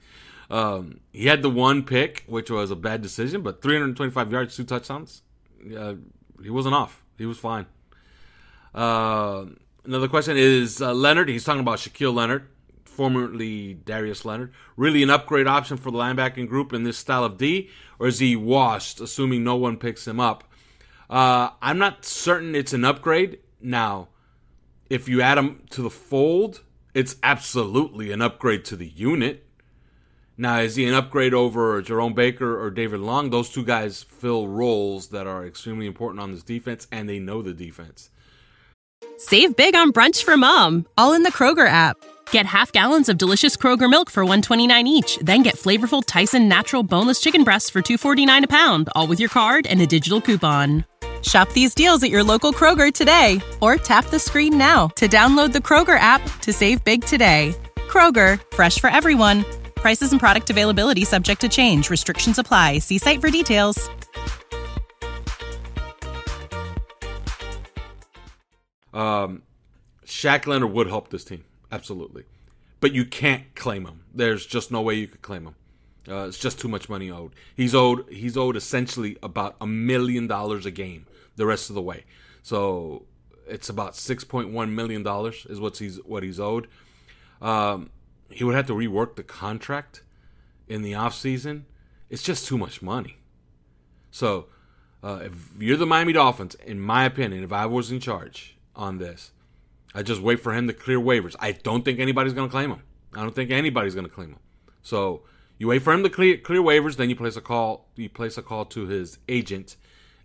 Um, 0.49 1.01
he 1.11 1.27
had 1.27 1.41
the 1.41 1.49
one 1.49 1.83
pick, 1.83 2.23
which 2.27 2.49
was 2.49 2.71
a 2.71 2.75
bad 2.75 3.01
decision, 3.01 3.41
but 3.41 3.61
325 3.61 4.31
yards, 4.31 4.55
two 4.55 4.63
touchdowns. 4.63 5.23
He 5.61 6.49
wasn't 6.49 6.75
off. 6.75 7.03
He 7.17 7.25
was 7.25 7.37
fine. 7.37 7.65
Uh, 8.73 9.45
another 9.83 10.07
question 10.07 10.37
is 10.37 10.81
uh, 10.81 10.93
Leonard. 10.93 11.29
He's 11.29 11.43
talking 11.43 11.61
about 11.61 11.79
Shaquille 11.79 12.13
Leonard 12.13 12.47
formerly 12.97 13.75
Darius 13.75 14.25
Leonard, 14.25 14.51
really 14.75 15.03
an 15.03 15.11
upgrade 15.11 15.45
option 15.45 15.77
for 15.77 15.91
the 15.91 15.99
linebacking 15.99 16.47
group 16.47 16.73
in 16.73 16.81
this 16.81 16.97
style 16.97 17.23
of 17.23 17.37
D, 17.37 17.69
or 17.99 18.07
is 18.07 18.17
he 18.17 18.35
washed, 18.35 18.99
assuming 18.99 19.43
no 19.43 19.55
one 19.55 19.77
picks 19.77 20.07
him 20.07 20.19
up? 20.19 20.43
Uh, 21.09 21.49
I'm 21.61 21.77
not 21.77 22.05
certain 22.05 22.55
it's 22.55 22.73
an 22.73 22.83
upgrade. 22.83 23.39
Now, 23.61 24.09
if 24.89 25.07
you 25.07 25.21
add 25.21 25.37
them 25.37 25.63
to 25.71 25.81
the 25.81 25.89
fold, 25.89 26.61
it's 26.93 27.15
absolutely 27.23 28.11
an 28.11 28.21
upgrade 28.21 28.65
to 28.65 28.75
the 28.75 28.87
unit. 28.87 29.45
Now, 30.37 30.59
is 30.59 30.75
he 30.75 30.85
an 30.85 30.93
upgrade 30.93 31.33
over 31.33 31.81
Jerome 31.81 32.13
Baker 32.13 32.61
or 32.61 32.69
David 32.69 32.99
Long? 32.99 33.31
Those 33.31 33.49
two 33.49 33.63
guys 33.63 34.03
fill 34.03 34.47
roles 34.47 35.07
that 35.07 35.25
are 35.25 35.45
extremely 35.45 35.87
important 35.87 36.21
on 36.21 36.31
this 36.31 36.43
defense, 36.43 36.87
and 36.91 37.09
they 37.09 37.17
know 37.17 37.41
the 37.41 37.53
defense. 37.53 38.11
Save 39.17 39.55
big 39.55 39.75
on 39.75 39.91
brunch 39.91 40.23
for 40.23 40.37
mom, 40.37 40.85
all 40.95 41.13
in 41.13 41.23
the 41.23 41.31
Kroger 41.31 41.67
app. 41.67 41.97
Get 42.29 42.45
half 42.45 42.71
gallons 42.71 43.09
of 43.09 43.17
delicious 43.17 43.57
Kroger 43.57 43.89
milk 43.89 44.11
for 44.11 44.23
129 44.23 44.85
each, 44.85 45.17
then 45.23 45.41
get 45.41 45.55
flavorful 45.55 46.03
Tyson 46.05 46.47
natural 46.47 46.83
boneless 46.83 47.19
chicken 47.19 47.43
breasts 47.43 47.71
for 47.71 47.81
249 47.81 48.43
a 48.43 48.47
pound, 48.47 48.89
all 48.95 49.07
with 49.07 49.19
your 49.19 49.29
card 49.29 49.65
and 49.65 49.81
a 49.81 49.87
digital 49.87 50.21
coupon. 50.21 50.85
Shop 51.23 51.51
these 51.53 51.73
deals 51.73 52.03
at 52.03 52.11
your 52.11 52.23
local 52.23 52.53
Kroger 52.53 52.93
today 52.93 53.41
or 53.61 53.77
tap 53.77 54.05
the 54.05 54.19
screen 54.19 54.57
now 54.57 54.89
to 54.89 55.07
download 55.07 55.51
the 55.53 55.59
Kroger 55.59 55.97
app 55.99 56.21
to 56.41 56.53
save 56.53 56.83
big 56.83 57.03
today. 57.03 57.55
Kroger, 57.87 58.39
fresh 58.53 58.79
for 58.79 58.91
everyone. 58.91 59.43
Prices 59.75 60.11
and 60.11 60.19
product 60.19 60.51
availability 60.51 61.05
subject 61.05 61.41
to 61.41 61.49
change. 61.49 61.89
Restrictions 61.89 62.37
apply. 62.37 62.79
See 62.79 62.99
site 62.99 63.21
for 63.21 63.31
details. 63.31 63.89
Um, 68.93 69.43
Shaq 70.05 70.47
Leonard 70.47 70.71
would 70.71 70.87
help 70.87 71.09
this 71.09 71.23
team. 71.23 71.43
Absolutely. 71.71 72.23
But 72.79 72.93
you 72.93 73.05
can't 73.05 73.53
claim 73.55 73.85
him. 73.85 74.03
There's 74.13 74.45
just 74.45 74.71
no 74.71 74.81
way 74.81 74.95
you 74.95 75.07
could 75.07 75.21
claim 75.21 75.45
him. 75.45 75.55
Uh, 76.09 76.25
it's 76.27 76.37
just 76.37 76.59
too 76.59 76.67
much 76.67 76.87
money 76.87 77.11
owed. 77.11 77.33
He's 77.55 77.75
owed. 77.75 78.09
He's 78.09 78.37
owed 78.37 78.55
essentially 78.55 79.17
about 79.21 79.55
a 79.59 79.67
million 79.67 80.27
dollars 80.27 80.65
a 80.65 80.71
game 80.71 81.05
the 81.35 81.45
rest 81.45 81.69
of 81.69 81.75
the 81.75 81.81
way. 81.81 82.05
So 82.43 83.05
it's 83.47 83.69
about 83.69 83.95
six 83.95 84.23
point 84.23 84.49
one 84.49 84.73
million 84.73 85.03
dollars 85.03 85.45
is 85.49 85.59
what 85.59 85.77
he's 85.77 85.97
what 85.97 86.23
he's 86.23 86.39
owed. 86.39 86.67
Um, 87.41 87.89
he 88.29 88.43
would 88.43 88.55
have 88.55 88.67
to 88.67 88.73
rework 88.73 89.15
the 89.15 89.23
contract 89.23 90.03
in 90.67 90.81
the 90.81 90.95
off 90.95 91.13
season. 91.13 91.65
It's 92.09 92.23
just 92.23 92.47
too 92.47 92.57
much 92.57 92.81
money. 92.81 93.17
So 94.11 94.47
uh, 95.03 95.21
if 95.23 95.33
you're 95.59 95.77
the 95.77 95.85
Miami 95.85 96.13
Dolphins, 96.13 96.55
in 96.55 96.79
my 96.79 97.05
opinion, 97.05 97.43
if 97.43 97.51
I 97.51 97.65
was 97.65 97.91
in 97.91 97.99
charge 97.99 98.57
on 98.75 98.97
this, 98.97 99.31
I 99.93 100.03
just 100.03 100.21
wait 100.21 100.39
for 100.39 100.53
him 100.53 100.67
to 100.67 100.73
clear 100.73 100.99
waivers. 100.99 101.35
I 101.39 101.51
don't 101.51 101.83
think 101.83 101.99
anybody's 101.99 102.33
going 102.33 102.47
to 102.47 102.51
claim 102.51 102.71
him. 102.71 102.83
I 103.13 103.21
don't 103.21 103.35
think 103.35 103.51
anybody's 103.51 103.93
going 103.93 104.07
to 104.07 104.13
claim 104.13 104.29
him. 104.29 104.39
So 104.81 105.23
you 105.57 105.67
wait 105.67 105.81
for 105.81 105.93
him 105.93 106.03
to 106.03 106.09
clear, 106.09 106.37
clear 106.37 106.61
waivers, 106.61 106.97
then 106.97 107.09
you 107.09 107.15
place 107.15 107.35
a 107.35 107.41
call. 107.41 107.87
You 107.95 108.09
place 108.09 108.37
a 108.37 108.41
call 108.41 108.65
to 108.65 108.85
his 108.87 109.17
agent, 109.27 109.75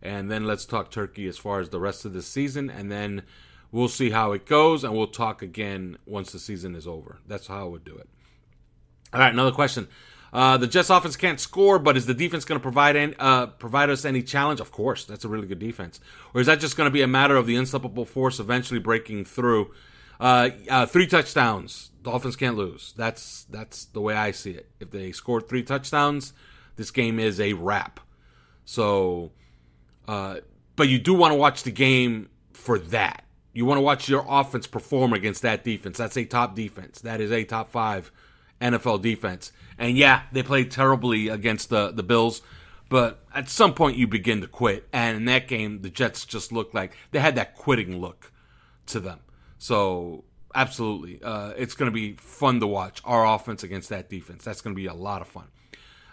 and 0.03 0.31
then 0.31 0.47
let's 0.47 0.67
talk 0.67 0.91
turkey 0.91 1.27
as 1.27 1.39
far 1.39 1.61
as 1.61 1.71
the 1.71 1.81
rest 1.81 2.05
of 2.05 2.13
the 2.13 2.23
season, 2.23 2.69
and 2.71 2.91
then 2.91 3.23
we'll 3.71 3.89
see 3.89 4.11
how 4.11 4.33
it 4.33 4.47
goes, 4.47 4.85
and 4.85 4.95
we'll 4.95 5.07
talk 5.07 5.43
again 5.43 5.97
once 6.07 6.33
the 6.33 6.39
season 6.39 6.75
is 6.75 6.87
over. 6.87 7.19
That's 7.27 7.47
how 7.47 7.61
I 7.61 7.69
would 7.69 7.85
do 7.85 7.97
it. 7.97 8.09
All 9.13 9.21
right, 9.21 9.33
another 9.33 9.53
question. 9.53 9.89
Uh, 10.33 10.57
the 10.57 10.67
Jets 10.67 10.89
offense 10.89 11.17
can't 11.17 11.39
score, 11.39 11.79
but 11.79 11.97
is 11.97 12.07
the 12.07 12.15
defense 12.15 12.47
going 12.47 12.59
to 12.59 12.63
provide 12.63 12.97
any, 12.97 13.15
uh, 13.19 13.47
provide 13.47 13.91
us 13.91 14.07
any 14.07 14.23
challenge? 14.23 14.61
Of 14.61 14.73
course, 14.73 15.05
that's 15.05 15.25
a 15.25 15.29
really 15.29 15.47
good 15.47 15.59
defense. 15.59 16.01
Or 16.33 16.41
is 16.41 16.47
that 16.47 16.59
just 16.59 16.77
going 16.77 16.87
to 16.87 16.93
be 16.93 17.03
a 17.03 17.07
matter 17.07 17.37
of 17.37 17.47
the 17.47 17.57
unstoppable 17.57 18.07
force 18.07 18.39
eventually 18.39 18.81
breaking 18.81 19.27
through? 19.27 19.73
Uh, 20.23 20.51
uh, 20.71 20.87
three 20.87 21.09
touchdowns, 21.09 21.91
Dolphins 22.01 22.37
can't 22.37 22.57
lose. 22.57 22.95
That's 22.97 23.43
that's 23.51 23.87
the 23.87 24.01
way 24.01 24.15
I 24.15 24.31
see 24.31 24.53
it. 24.53 24.71
If 24.79 24.93
they 24.93 25.11
score 25.11 25.41
three 25.41 25.65
touchdowns, 25.65 26.33
this 26.77 26.93
game 26.93 27.19
is 27.19 27.41
a 27.41 27.55
wrap. 27.55 27.99
So, 28.65 29.33
uh, 30.07 30.37
but 30.77 30.89
you 30.89 31.01
do 31.01 31.13
want 31.13 31.33
to 31.33 31.37
watch 31.37 31.65
the 31.65 31.73
game 31.73 32.29
for 32.53 32.79
that. 32.79 33.25
You 33.53 33.65
want 33.65 33.79
to 33.79 33.83
watch 33.83 34.09
your 34.09 34.25
offense 34.29 34.69
perform 34.69 35.13
against 35.13 35.43
that 35.43 35.65
defense. 35.65 35.99
That's 35.99 36.17
a 36.17 36.25
top 36.25 36.55
defense. 36.55 37.01
That 37.01 37.21
is 37.21 37.33
a 37.33 37.43
top 37.43 37.69
five 37.69 38.13
NFL 38.61 39.03
defense. 39.03 39.51
And 39.77 39.99
yeah, 39.99 40.23
they 40.31 40.45
played 40.45 40.71
terribly 40.71 41.27
against 41.27 41.69
the, 41.69 41.91
the 41.91 42.05
Bills, 42.05 42.43
but 42.89 43.25
at 43.35 43.49
some 43.49 43.75
point 43.75 43.97
you 43.97 44.07
begin 44.07 44.41
to 44.43 44.47
quit. 44.47 44.87
And 44.93 45.17
in 45.17 45.25
that 45.25 45.49
game, 45.49 45.83
the 45.83 45.91
Jets 45.91 46.25
just 46.25 46.53
looked 46.53 46.77
like 46.77 46.97
they 47.11 47.19
had 47.19 47.35
that 47.35 47.57
quitting 47.57 48.01
look 48.01 48.31
to 48.87 49.01
them. 49.01 49.19
So 49.63 50.25
absolutely, 50.53 51.23
uh, 51.23 51.51
it's 51.57 51.75
going 51.75 51.89
to 51.89 51.95
be 51.95 52.15
fun 52.15 52.59
to 52.59 52.67
watch 52.67 53.01
our 53.05 53.25
offense 53.25 53.63
against 53.63 53.91
that 53.91 54.11
defense. 54.11 54.43
That's 54.43 54.61
going 54.61 54.75
to 54.75 54.77
be 54.77 54.87
a 54.87 54.93
lot 54.93 55.23
of 55.23 55.29
fun. 55.29 55.47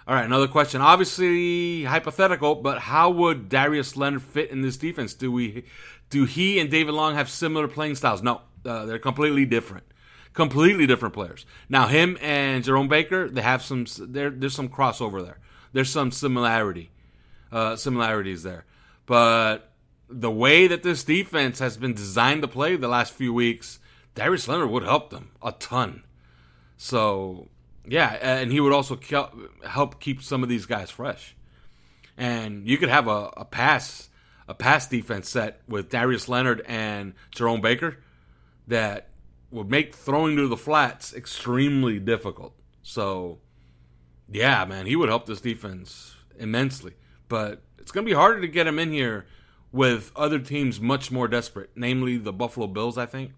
All 0.07 0.13
right, 0.13 0.23
another 0.23 0.47
question. 0.47 0.81
Obviously 0.81 1.83
hypothetical, 1.83 2.53
but 2.53 2.77
how 2.77 3.09
would 3.09 3.49
Darius 3.49 3.97
Leonard 3.97 4.21
fit 4.21 4.51
in 4.51 4.61
this 4.61 4.77
defense? 4.77 5.15
Do 5.15 5.31
we, 5.31 5.65
do 6.11 6.25
he 6.25 6.59
and 6.59 6.69
David 6.69 6.93
Long 6.93 7.15
have 7.15 7.27
similar 7.27 7.67
playing 7.67 7.95
styles? 7.95 8.21
No, 8.21 8.41
uh, 8.65 8.85
they're 8.85 8.99
completely 8.99 9.45
different 9.45 9.85
completely 10.33 10.85
different 10.85 11.15
players. 11.15 11.43
Now 11.67 11.87
him 11.87 12.19
and 12.21 12.63
Jerome 12.63 12.87
Baker, 12.87 13.27
they 13.27 13.41
have 13.41 13.63
some 13.63 13.87
there. 13.99 14.29
There's 14.29 14.53
some 14.53 14.69
crossover 14.69 15.25
there. 15.25 15.39
There's 15.73 15.89
some 15.89 16.11
similarity, 16.11 16.91
uh, 17.51 17.75
similarities 17.77 18.43
there. 18.43 18.65
But 19.07 19.68
the 20.09 20.31
way 20.31 20.67
that 20.67 20.83
this 20.83 21.03
defense 21.03 21.59
has 21.59 21.77
been 21.77 21.93
designed 21.93 22.41
to 22.41 22.47
play 22.47 22.75
the 22.75 22.87
last 22.87 23.13
few 23.13 23.33
weeks, 23.33 23.79
Darius 24.15 24.47
Leonard 24.47 24.71
would 24.71 24.83
help 24.83 25.11
them 25.11 25.31
a 25.41 25.51
ton. 25.51 26.03
So 26.77 27.49
yeah, 27.85 28.17
and 28.21 28.51
he 28.51 28.59
would 28.59 28.73
also 28.73 28.99
help 29.65 29.99
keep 29.99 30.21
some 30.21 30.43
of 30.43 30.49
these 30.49 30.65
guys 30.65 30.89
fresh. 30.89 31.35
And 32.17 32.67
you 32.67 32.77
could 32.77 32.89
have 32.89 33.07
a, 33.07 33.31
a 33.37 33.45
pass 33.45 34.09
a 34.47 34.53
pass 34.55 34.87
defense 34.87 35.29
set 35.29 35.61
with 35.67 35.89
Darius 35.89 36.27
Leonard 36.27 36.63
and 36.67 37.13
Jerome 37.31 37.61
Baker 37.61 37.97
that 38.67 39.09
would 39.51 39.69
make 39.69 39.93
throwing 39.93 40.35
to 40.37 40.47
the 40.47 40.57
flats 40.57 41.13
extremely 41.13 41.99
difficult. 41.99 42.53
So, 42.81 43.39
yeah, 44.27 44.65
man, 44.65 44.87
he 44.87 44.95
would 44.95 45.09
help 45.09 45.27
this 45.27 45.39
defense 45.39 46.15
immensely. 46.37 46.93
But 47.27 47.61
it's 47.77 47.91
going 47.91 48.05
to 48.05 48.09
be 48.09 48.15
harder 48.15 48.41
to 48.41 48.47
get 48.47 48.65
him 48.65 48.79
in 48.79 48.91
here 48.91 49.27
with 49.71 50.11
other 50.15 50.39
teams 50.39 50.79
much 50.79 51.11
more 51.11 51.27
desperate, 51.27 51.69
namely 51.75 52.17
the 52.17 52.33
Buffalo 52.33 52.67
Bills, 52.67 52.97
I 52.97 53.05
think, 53.05 53.33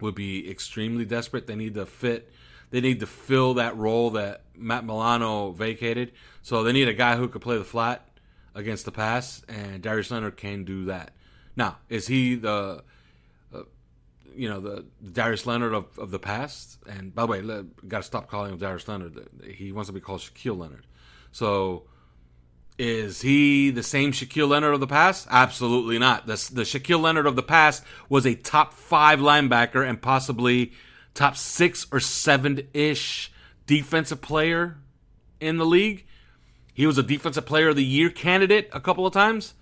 would 0.00 0.14
be 0.14 0.50
extremely 0.50 1.04
desperate. 1.04 1.46
They 1.46 1.56
need 1.56 1.74
to 1.74 1.86
fit, 1.86 2.32
they 2.70 2.80
need 2.80 3.00
to 3.00 3.06
fill 3.06 3.54
that 3.54 3.76
role 3.76 4.10
that 4.10 4.42
Matt 4.56 4.84
Milano 4.84 5.52
vacated. 5.52 6.12
So 6.42 6.62
they 6.64 6.72
need 6.72 6.88
a 6.88 6.94
guy 6.94 7.16
who 7.16 7.28
could 7.28 7.42
play 7.42 7.56
the 7.56 7.64
flat 7.64 8.08
against 8.54 8.84
the 8.84 8.92
pass, 8.92 9.42
and 9.48 9.82
Darius 9.82 10.10
Leonard 10.10 10.36
can 10.36 10.64
do 10.64 10.86
that. 10.86 11.12
Now, 11.54 11.78
is 11.88 12.06
he 12.06 12.34
the 12.34 12.82
uh, 13.54 13.62
you 14.34 14.48
know 14.48 14.60
the, 14.60 14.84
the 15.00 15.10
Darius 15.10 15.46
Leonard 15.46 15.74
of, 15.74 15.98
of 15.98 16.10
the 16.10 16.18
past. 16.18 16.78
And 16.88 17.14
by 17.14 17.22
the 17.22 17.28
way, 17.28 17.64
got 17.86 17.98
to 17.98 18.02
stop 18.02 18.28
calling 18.28 18.52
him 18.52 18.58
Darius 18.58 18.88
Leonard. 18.88 19.28
He 19.46 19.72
wants 19.72 19.88
to 19.88 19.92
be 19.92 20.00
called 20.00 20.20
Shaquille 20.20 20.58
Leonard. 20.58 20.86
So 21.32 21.84
Is 22.84 23.20
he 23.20 23.70
the 23.70 23.84
same 23.84 24.10
Shaquille 24.10 24.48
Leonard 24.48 24.74
of 24.74 24.80
the 24.80 24.88
past? 24.88 25.28
Absolutely 25.30 26.00
not. 26.00 26.26
The, 26.26 26.32
the 26.52 26.62
Shaquille 26.62 27.00
Leonard 27.00 27.28
of 27.28 27.36
the 27.36 27.42
past 27.44 27.84
was 28.08 28.26
a 28.26 28.34
top 28.34 28.74
five 28.74 29.20
linebacker 29.20 29.88
and 29.88 30.02
possibly 30.02 30.72
top 31.14 31.36
six 31.36 31.86
or 31.92 32.00
seven 32.00 32.66
ish 32.74 33.30
defensive 33.68 34.20
player 34.20 34.78
in 35.38 35.58
the 35.58 35.64
league. 35.64 36.04
He 36.74 36.84
was 36.84 36.98
a 36.98 37.04
defensive 37.04 37.46
player 37.46 37.68
of 37.68 37.76
the 37.76 37.84
year 37.84 38.10
candidate 38.10 38.68
a 38.72 38.80
couple 38.80 39.06
of 39.06 39.12
times. 39.12 39.54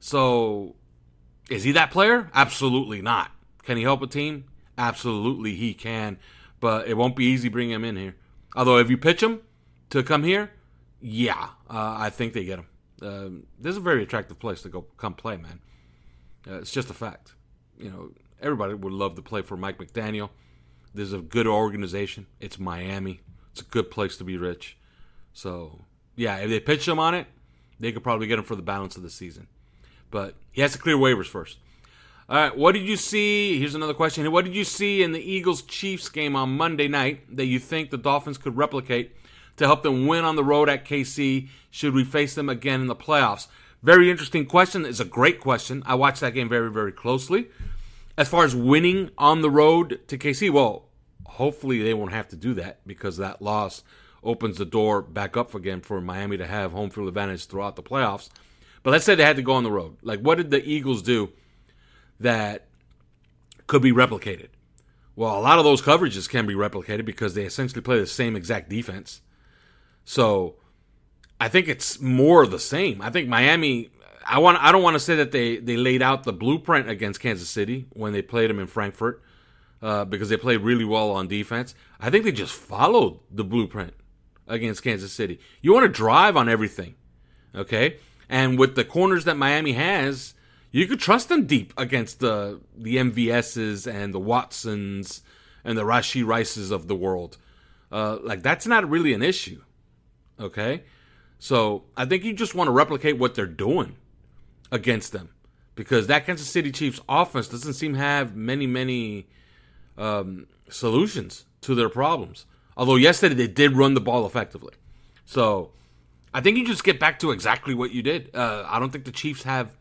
So, 0.00 0.74
is 1.48 1.62
he 1.62 1.70
that 1.70 1.92
player? 1.92 2.28
Absolutely 2.34 3.00
not. 3.00 3.30
Can 3.62 3.76
he 3.76 3.84
help 3.84 4.02
a 4.02 4.08
team? 4.08 4.46
Absolutely, 4.76 5.54
he 5.54 5.74
can. 5.74 6.18
But 6.58 6.88
it 6.88 6.96
won't 6.96 7.14
be 7.14 7.26
easy 7.26 7.50
bringing 7.50 7.76
him 7.76 7.84
in 7.84 7.94
here. 7.94 8.16
Although, 8.56 8.78
if 8.78 8.90
you 8.90 8.98
pitch 8.98 9.22
him 9.22 9.42
to 9.90 10.02
come 10.02 10.24
here, 10.24 10.50
yeah, 11.00 11.50
uh, 11.70 11.96
I 11.98 12.10
think 12.10 12.32
they 12.32 12.44
get 12.44 12.60
him. 12.60 12.66
Uh, 13.00 13.42
this 13.60 13.72
is 13.72 13.76
a 13.76 13.80
very 13.80 14.02
attractive 14.02 14.38
place 14.38 14.62
to 14.62 14.68
go 14.68 14.82
come 14.96 15.14
play, 15.14 15.36
man. 15.36 15.60
Uh, 16.48 16.58
it's 16.58 16.70
just 16.70 16.90
a 16.90 16.94
fact. 16.94 17.34
You 17.78 17.90
know, 17.90 18.10
everybody 18.40 18.74
would 18.74 18.92
love 18.92 19.14
to 19.16 19.22
play 19.22 19.42
for 19.42 19.56
Mike 19.56 19.78
McDaniel. 19.78 20.30
This 20.94 21.08
is 21.08 21.12
a 21.12 21.18
good 21.18 21.46
organization. 21.46 22.26
It's 22.40 22.58
Miami. 22.58 23.20
It's 23.52 23.60
a 23.60 23.64
good 23.64 23.90
place 23.90 24.16
to 24.16 24.24
be 24.24 24.36
rich. 24.36 24.76
So, 25.32 25.80
yeah, 26.16 26.36
if 26.38 26.50
they 26.50 26.60
pitch 26.60 26.88
him 26.88 26.98
on 26.98 27.14
it, 27.14 27.26
they 27.78 27.92
could 27.92 28.02
probably 28.02 28.26
get 28.26 28.38
him 28.38 28.44
for 28.44 28.56
the 28.56 28.62
balance 28.62 28.96
of 28.96 29.02
the 29.02 29.10
season. 29.10 29.46
But 30.10 30.34
he 30.50 30.62
has 30.62 30.72
to 30.72 30.78
clear 30.78 30.96
waivers 30.96 31.26
first. 31.26 31.58
All 32.28 32.36
right, 32.36 32.56
what 32.56 32.72
did 32.72 32.82
you 32.82 32.96
see? 32.96 33.58
Here's 33.58 33.74
another 33.74 33.94
question. 33.94 34.30
What 34.30 34.44
did 34.44 34.54
you 34.54 34.64
see 34.64 35.02
in 35.02 35.12
the 35.12 35.20
Eagles 35.20 35.62
Chiefs 35.62 36.08
game 36.08 36.36
on 36.36 36.56
Monday 36.56 36.88
night 36.88 37.36
that 37.36 37.46
you 37.46 37.58
think 37.58 37.90
the 37.90 37.96
Dolphins 37.96 38.36
could 38.36 38.56
replicate 38.56 39.16
to 39.58 39.66
help 39.66 39.82
them 39.82 40.06
win 40.06 40.24
on 40.24 40.36
the 40.36 40.44
road 40.44 40.68
at 40.68 40.84
KC 40.84 41.48
should 41.70 41.94
we 41.94 42.04
face 42.04 42.34
them 42.34 42.48
again 42.48 42.80
in 42.80 42.86
the 42.86 42.96
playoffs? 42.96 43.46
Very 43.82 44.10
interesting 44.10 44.46
question. 44.46 44.84
It's 44.84 45.00
a 45.00 45.04
great 45.04 45.40
question. 45.40 45.82
I 45.86 45.94
watched 45.94 46.20
that 46.20 46.34
game 46.34 46.48
very, 46.48 46.70
very 46.70 46.92
closely. 46.92 47.48
As 48.16 48.28
far 48.28 48.44
as 48.44 48.56
winning 48.56 49.10
on 49.16 49.42
the 49.42 49.50
road 49.50 50.00
to 50.08 50.18
KC, 50.18 50.50
well, 50.50 50.88
hopefully 51.26 51.82
they 51.82 51.94
won't 51.94 52.12
have 52.12 52.28
to 52.28 52.36
do 52.36 52.54
that 52.54 52.80
because 52.86 53.18
that 53.18 53.40
loss 53.40 53.84
opens 54.24 54.58
the 54.58 54.64
door 54.64 55.00
back 55.00 55.36
up 55.36 55.54
again 55.54 55.80
for 55.80 56.00
Miami 56.00 56.36
to 56.36 56.46
have 56.46 56.72
home 56.72 56.90
field 56.90 57.06
advantage 57.06 57.46
throughout 57.46 57.76
the 57.76 57.82
playoffs. 57.82 58.28
But 58.82 58.90
let's 58.90 59.04
say 59.04 59.14
they 59.14 59.24
had 59.24 59.36
to 59.36 59.42
go 59.42 59.52
on 59.52 59.64
the 59.64 59.70
road. 59.70 59.96
Like, 60.02 60.20
what 60.20 60.38
did 60.38 60.50
the 60.50 60.64
Eagles 60.64 61.02
do 61.02 61.30
that 62.18 62.66
could 63.68 63.82
be 63.82 63.92
replicated? 63.92 64.48
Well, 65.14 65.38
a 65.38 65.40
lot 65.40 65.58
of 65.58 65.64
those 65.64 65.82
coverages 65.82 66.28
can 66.28 66.46
be 66.46 66.54
replicated 66.54 67.04
because 67.04 67.34
they 67.34 67.44
essentially 67.44 67.82
play 67.82 67.98
the 67.98 68.06
same 68.06 68.34
exact 68.34 68.68
defense. 68.68 69.20
So 70.08 70.54
I 71.38 71.48
think 71.48 71.68
it's 71.68 72.00
more 72.00 72.46
the 72.46 72.58
same. 72.58 73.02
I 73.02 73.10
think 73.10 73.28
Miami. 73.28 73.90
I 74.24 74.38
want. 74.38 74.56
I 74.58 74.72
don't 74.72 74.82
want 74.82 74.94
to 74.94 75.00
say 75.00 75.16
that 75.16 75.32
they 75.32 75.58
they 75.58 75.76
laid 75.76 76.00
out 76.00 76.24
the 76.24 76.32
blueprint 76.32 76.88
against 76.88 77.20
Kansas 77.20 77.50
City 77.50 77.88
when 77.92 78.14
they 78.14 78.22
played 78.22 78.48
them 78.48 78.58
in 78.58 78.68
Frankfurt 78.68 79.22
uh, 79.82 80.06
because 80.06 80.30
they 80.30 80.38
played 80.38 80.62
really 80.62 80.86
well 80.86 81.10
on 81.10 81.28
defense. 81.28 81.74
I 82.00 82.08
think 82.08 82.24
they 82.24 82.32
just 82.32 82.54
followed 82.54 83.20
the 83.30 83.44
blueprint 83.44 83.92
against 84.46 84.82
Kansas 84.82 85.12
City. 85.12 85.40
You 85.60 85.74
want 85.74 85.84
to 85.84 85.92
drive 85.92 86.38
on 86.38 86.48
everything, 86.48 86.94
okay? 87.54 87.98
And 88.30 88.58
with 88.58 88.76
the 88.76 88.86
corners 88.86 89.24
that 89.24 89.36
Miami 89.36 89.72
has, 89.72 90.32
you 90.70 90.86
could 90.86 91.00
trust 91.00 91.28
them 91.28 91.44
deep 91.44 91.74
against 91.76 92.20
the 92.20 92.62
the 92.74 92.96
MVSs 92.96 93.86
and 93.86 94.14
the 94.14 94.20
Watsons 94.20 95.20
and 95.64 95.76
the 95.76 95.84
Rashee 95.84 96.26
Rices 96.26 96.70
of 96.70 96.88
the 96.88 96.96
world. 96.96 97.36
Uh, 97.92 98.16
like 98.22 98.42
that's 98.42 98.66
not 98.66 98.88
really 98.88 99.12
an 99.12 99.22
issue, 99.22 99.60
okay? 100.40 100.84
So 101.38 101.84
I 101.96 102.04
think 102.04 102.24
you 102.24 102.32
just 102.32 102.54
want 102.54 102.68
to 102.68 102.72
replicate 102.72 103.18
what 103.18 103.34
they're 103.34 103.46
doing 103.46 103.96
against 104.70 105.12
them 105.12 105.30
because 105.74 106.08
that 106.08 106.26
Kansas 106.26 106.48
City 106.48 106.72
Chiefs 106.72 107.00
offense 107.08 107.48
doesn't 107.48 107.74
seem 107.74 107.94
to 107.94 107.98
have 107.98 108.34
many 108.34 108.66
many 108.66 109.28
um, 109.96 110.46
solutions 110.68 111.44
to 111.62 111.74
their 111.74 111.88
problems. 111.88 112.46
Although 112.76 112.96
yesterday 112.96 113.34
they 113.34 113.46
did 113.48 113.76
run 113.76 113.94
the 113.94 114.00
ball 114.00 114.26
effectively. 114.26 114.74
So 115.24 115.72
I 116.32 116.40
think 116.40 116.58
you 116.58 116.66
just 116.66 116.84
get 116.84 117.00
back 117.00 117.18
to 117.20 117.30
exactly 117.30 117.74
what 117.74 117.92
you 117.92 118.02
did. 118.02 118.34
Uh, 118.34 118.64
I 118.66 118.78
don't 118.78 118.90
think 118.90 119.04
the 119.04 119.12
Chiefs 119.12 119.42
have 119.44 119.76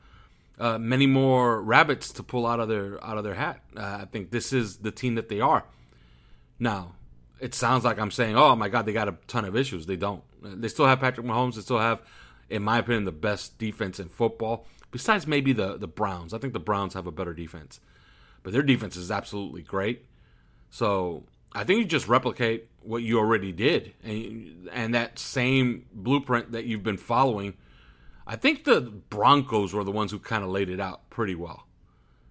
uh, 0.60 0.78
many 0.78 1.06
more 1.06 1.62
rabbits 1.62 2.14
to 2.14 2.24
pull 2.24 2.48
out 2.48 2.60
of 2.60 2.68
their 2.68 3.04
out 3.04 3.18
of 3.18 3.24
their 3.24 3.36
hat. 3.36 3.62
Uh, 3.76 4.00
I 4.02 4.06
think 4.12 4.32
this 4.32 4.54
is 4.54 4.78
the 4.78 4.92
team 4.92 5.16
that 5.16 5.30
they 5.30 5.40
are. 5.40 5.64
Now, 6.60 6.94
it 7.40 7.54
sounds 7.54 7.84
like 7.84 8.00
I'm 8.00 8.12
saying, 8.12 8.36
"Oh 8.36 8.56
my 8.56 8.70
God, 8.70 8.86
they 8.86 8.94
got 8.94 9.08
a 9.08 9.16
ton 9.28 9.46
of 9.46 9.56
issues." 9.56 9.86
They 9.86 9.96
don't. 9.96 10.24
They 10.42 10.68
still 10.68 10.88
have 10.88 11.00
Patrick 11.00 11.26
Mahomes. 11.26 11.56
They 11.56 11.62
still 11.62 11.80
have, 11.80 12.02
in 12.50 12.64
my 12.64 12.80
opinion, 12.80 13.06
the 13.06 13.12
best 13.12 13.58
defense 13.58 14.00
in 14.00 14.10
football. 14.10 14.66
Besides 14.92 15.28
maybe 15.28 15.54
the 15.54 15.78
the 15.78 15.88
Browns. 15.88 16.34
I 16.34 16.38
think 16.38 16.54
the 16.54 16.60
Browns 16.60 16.94
have 16.94 17.08
a 17.08 17.12
better 17.12 17.34
defense, 17.34 17.80
but 18.44 18.54
their 18.54 18.64
defense 18.64 18.96
is 18.96 19.12
absolutely 19.12 19.62
great. 19.62 20.06
So 20.70 21.24
I 21.54 21.64
think 21.64 21.80
you 21.80 21.86
just 21.86 22.08
replicate 22.08 22.70
what 22.82 23.04
you 23.04 23.20
already 23.20 23.52
did, 23.52 23.94
and 24.04 24.70
and 24.72 24.94
that 24.94 25.20
same 25.20 25.86
blueprint 25.92 26.52
that 26.52 26.66
you've 26.66 26.84
been 26.84 26.98
following. 26.98 27.56
I 28.26 28.36
think 28.36 28.64
the 28.64 28.82
Broncos 28.82 29.74
were 29.74 29.84
the 29.84 29.92
ones 29.92 30.12
who 30.12 30.20
kind 30.20 30.44
of 30.44 30.50
laid 30.50 30.70
it 30.70 30.80
out 30.80 31.10
pretty 31.10 31.36
well, 31.36 31.66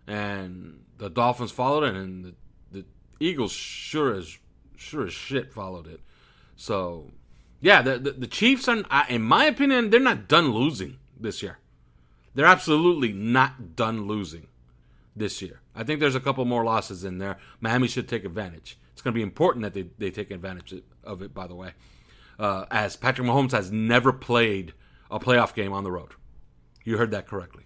and 0.06 0.84
the 0.98 1.10
Dolphins 1.10 1.50
followed 1.50 1.84
it, 1.84 1.94
and 1.94 2.24
the, 2.24 2.34
the 2.70 2.84
Eagles 3.20 3.52
sure 3.52 4.14
as 4.14 4.38
sure 4.76 5.06
as 5.06 5.12
shit 5.12 5.52
followed 5.52 5.86
it. 5.86 6.00
So, 6.56 7.10
yeah, 7.60 7.82
the 7.82 7.98
the, 7.98 8.12
the 8.12 8.26
Chiefs 8.26 8.68
are, 8.68 8.84
in 9.08 9.22
my 9.22 9.44
opinion, 9.46 9.90
they're 9.90 10.00
not 10.00 10.28
done 10.28 10.52
losing 10.52 10.98
this 11.18 11.42
year. 11.42 11.58
They're 12.34 12.46
absolutely 12.46 13.12
not 13.12 13.76
done 13.76 14.06
losing 14.06 14.48
this 15.16 15.40
year. 15.40 15.60
I 15.74 15.84
think 15.84 16.00
there's 16.00 16.14
a 16.14 16.20
couple 16.20 16.44
more 16.44 16.64
losses 16.64 17.02
in 17.04 17.18
there. 17.18 17.38
Miami 17.60 17.88
should 17.88 18.08
take 18.08 18.24
advantage. 18.24 18.78
It's 18.92 19.02
going 19.02 19.12
to 19.12 19.18
be 19.18 19.22
important 19.22 19.62
that 19.62 19.74
they, 19.74 19.88
they 19.98 20.10
take 20.10 20.30
advantage 20.30 20.74
of 21.02 21.22
it, 21.22 21.32
by 21.32 21.46
the 21.46 21.54
way, 21.54 21.72
uh, 22.38 22.66
as 22.70 22.96
Patrick 22.96 23.26
Mahomes 23.26 23.52
has 23.52 23.72
never 23.72 24.12
played 24.12 24.74
a 25.10 25.18
playoff 25.18 25.54
game 25.54 25.72
on 25.72 25.84
the 25.84 25.90
road. 25.90 26.12
You 26.84 26.98
heard 26.98 27.10
that 27.12 27.26
correctly. 27.26 27.64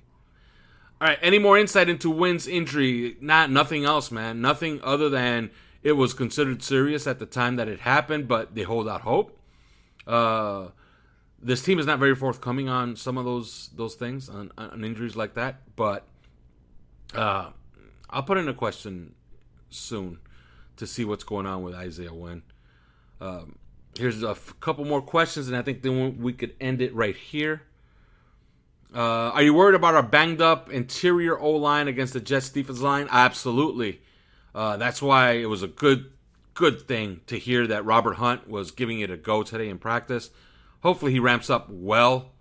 All 1.01 1.09
right, 1.09 1.19
any 1.23 1.39
more 1.39 1.59
insight 1.59 1.89
into 1.89 2.11
Wynn's 2.11 2.47
injury? 2.47 3.17
Not 3.21 3.51
nothing 3.51 3.85
else, 3.85 4.11
man. 4.11 4.41
Nothing 4.41 4.81
other 4.83 5.09
than 5.09 5.51
it 5.83 5.93
was 5.93 6.15
considered 6.15 6.63
serious 6.63 7.07
at 7.07 7.19
the 7.19 7.27
time 7.27 7.57
that 7.57 7.69
it 7.69 7.81
happened, 7.81 8.29
but 8.29 8.55
they 8.55 8.63
hold 8.63 8.89
out 8.89 9.01
hope. 9.01 9.37
Uh, 10.11 10.71
this 11.43 11.63
team 11.63 11.79
is 11.79 11.87
not 11.87 11.99
very 11.99 12.15
forthcoming 12.15 12.69
on 12.69 12.97
some 12.97 13.17
of 13.17 13.25
those 13.25 13.71
those 13.77 13.95
things 13.95 14.29
on, 14.29 14.51
on 14.59 14.85
injuries 14.85 15.17
like 15.17 15.35
that, 15.35 15.61
but 15.77 16.05
uh, 17.15 17.51
I'll 18.11 18.23
put 18.23 18.39
in 18.39 18.49
a 18.49 18.55
question 18.55 19.15
soon 19.71 20.19
to 20.77 20.87
see 20.87 21.05
what's 21.05 21.25
going 21.25 21.47
on 21.47 21.63
with 21.63 21.75
Isaiah 21.75 22.13
Wynn. 22.13 22.43
Um, 23.21 23.57
here's 23.97 24.23
a 24.23 24.31
f- 24.31 24.55
couple 24.61 24.85
more 24.85 25.03
questions, 25.03 25.49
and 25.49 25.57
I 25.57 25.63
think 25.63 25.83
then 25.83 26.19
we 26.19 26.33
could 26.33 26.55
end 26.61 26.83
it 26.83 26.95
right 26.95 27.17
here. 27.17 27.63
Uh, 28.95 29.31
are 29.31 29.43
you 29.43 29.55
worried 29.55 29.77
about 29.77 29.95
our 29.95 30.03
banged 30.03 30.41
up 30.41 30.71
interior 30.71 31.39
O 31.39 31.51
line 31.51 31.87
against 31.87 32.13
the 32.13 32.21
Jets 32.21 32.51
defense 32.51 32.81
line? 32.81 33.07
Absolutely. 33.11 34.01
Uh, 34.55 34.77
that's 34.77 35.01
why 35.01 35.33
it 35.33 35.47
was 35.47 35.63
a 35.63 35.69
good, 35.69 36.11
good 36.55 36.87
thing 36.87 37.21
to 37.27 37.39
hear 37.39 37.67
that 37.67 37.85
Robert 37.85 38.15
Hunt 38.15 38.49
was 38.49 38.71
giving 38.71 39.01
it 39.01 39.11
a 39.11 39.17
go 39.17 39.43
today 39.43 39.69
in 39.69 39.79
practice. 39.79 40.31
Hopefully, 40.83 41.13
he 41.13 41.21
ramps 41.21 41.51
up 41.51 41.69
well 41.71 42.33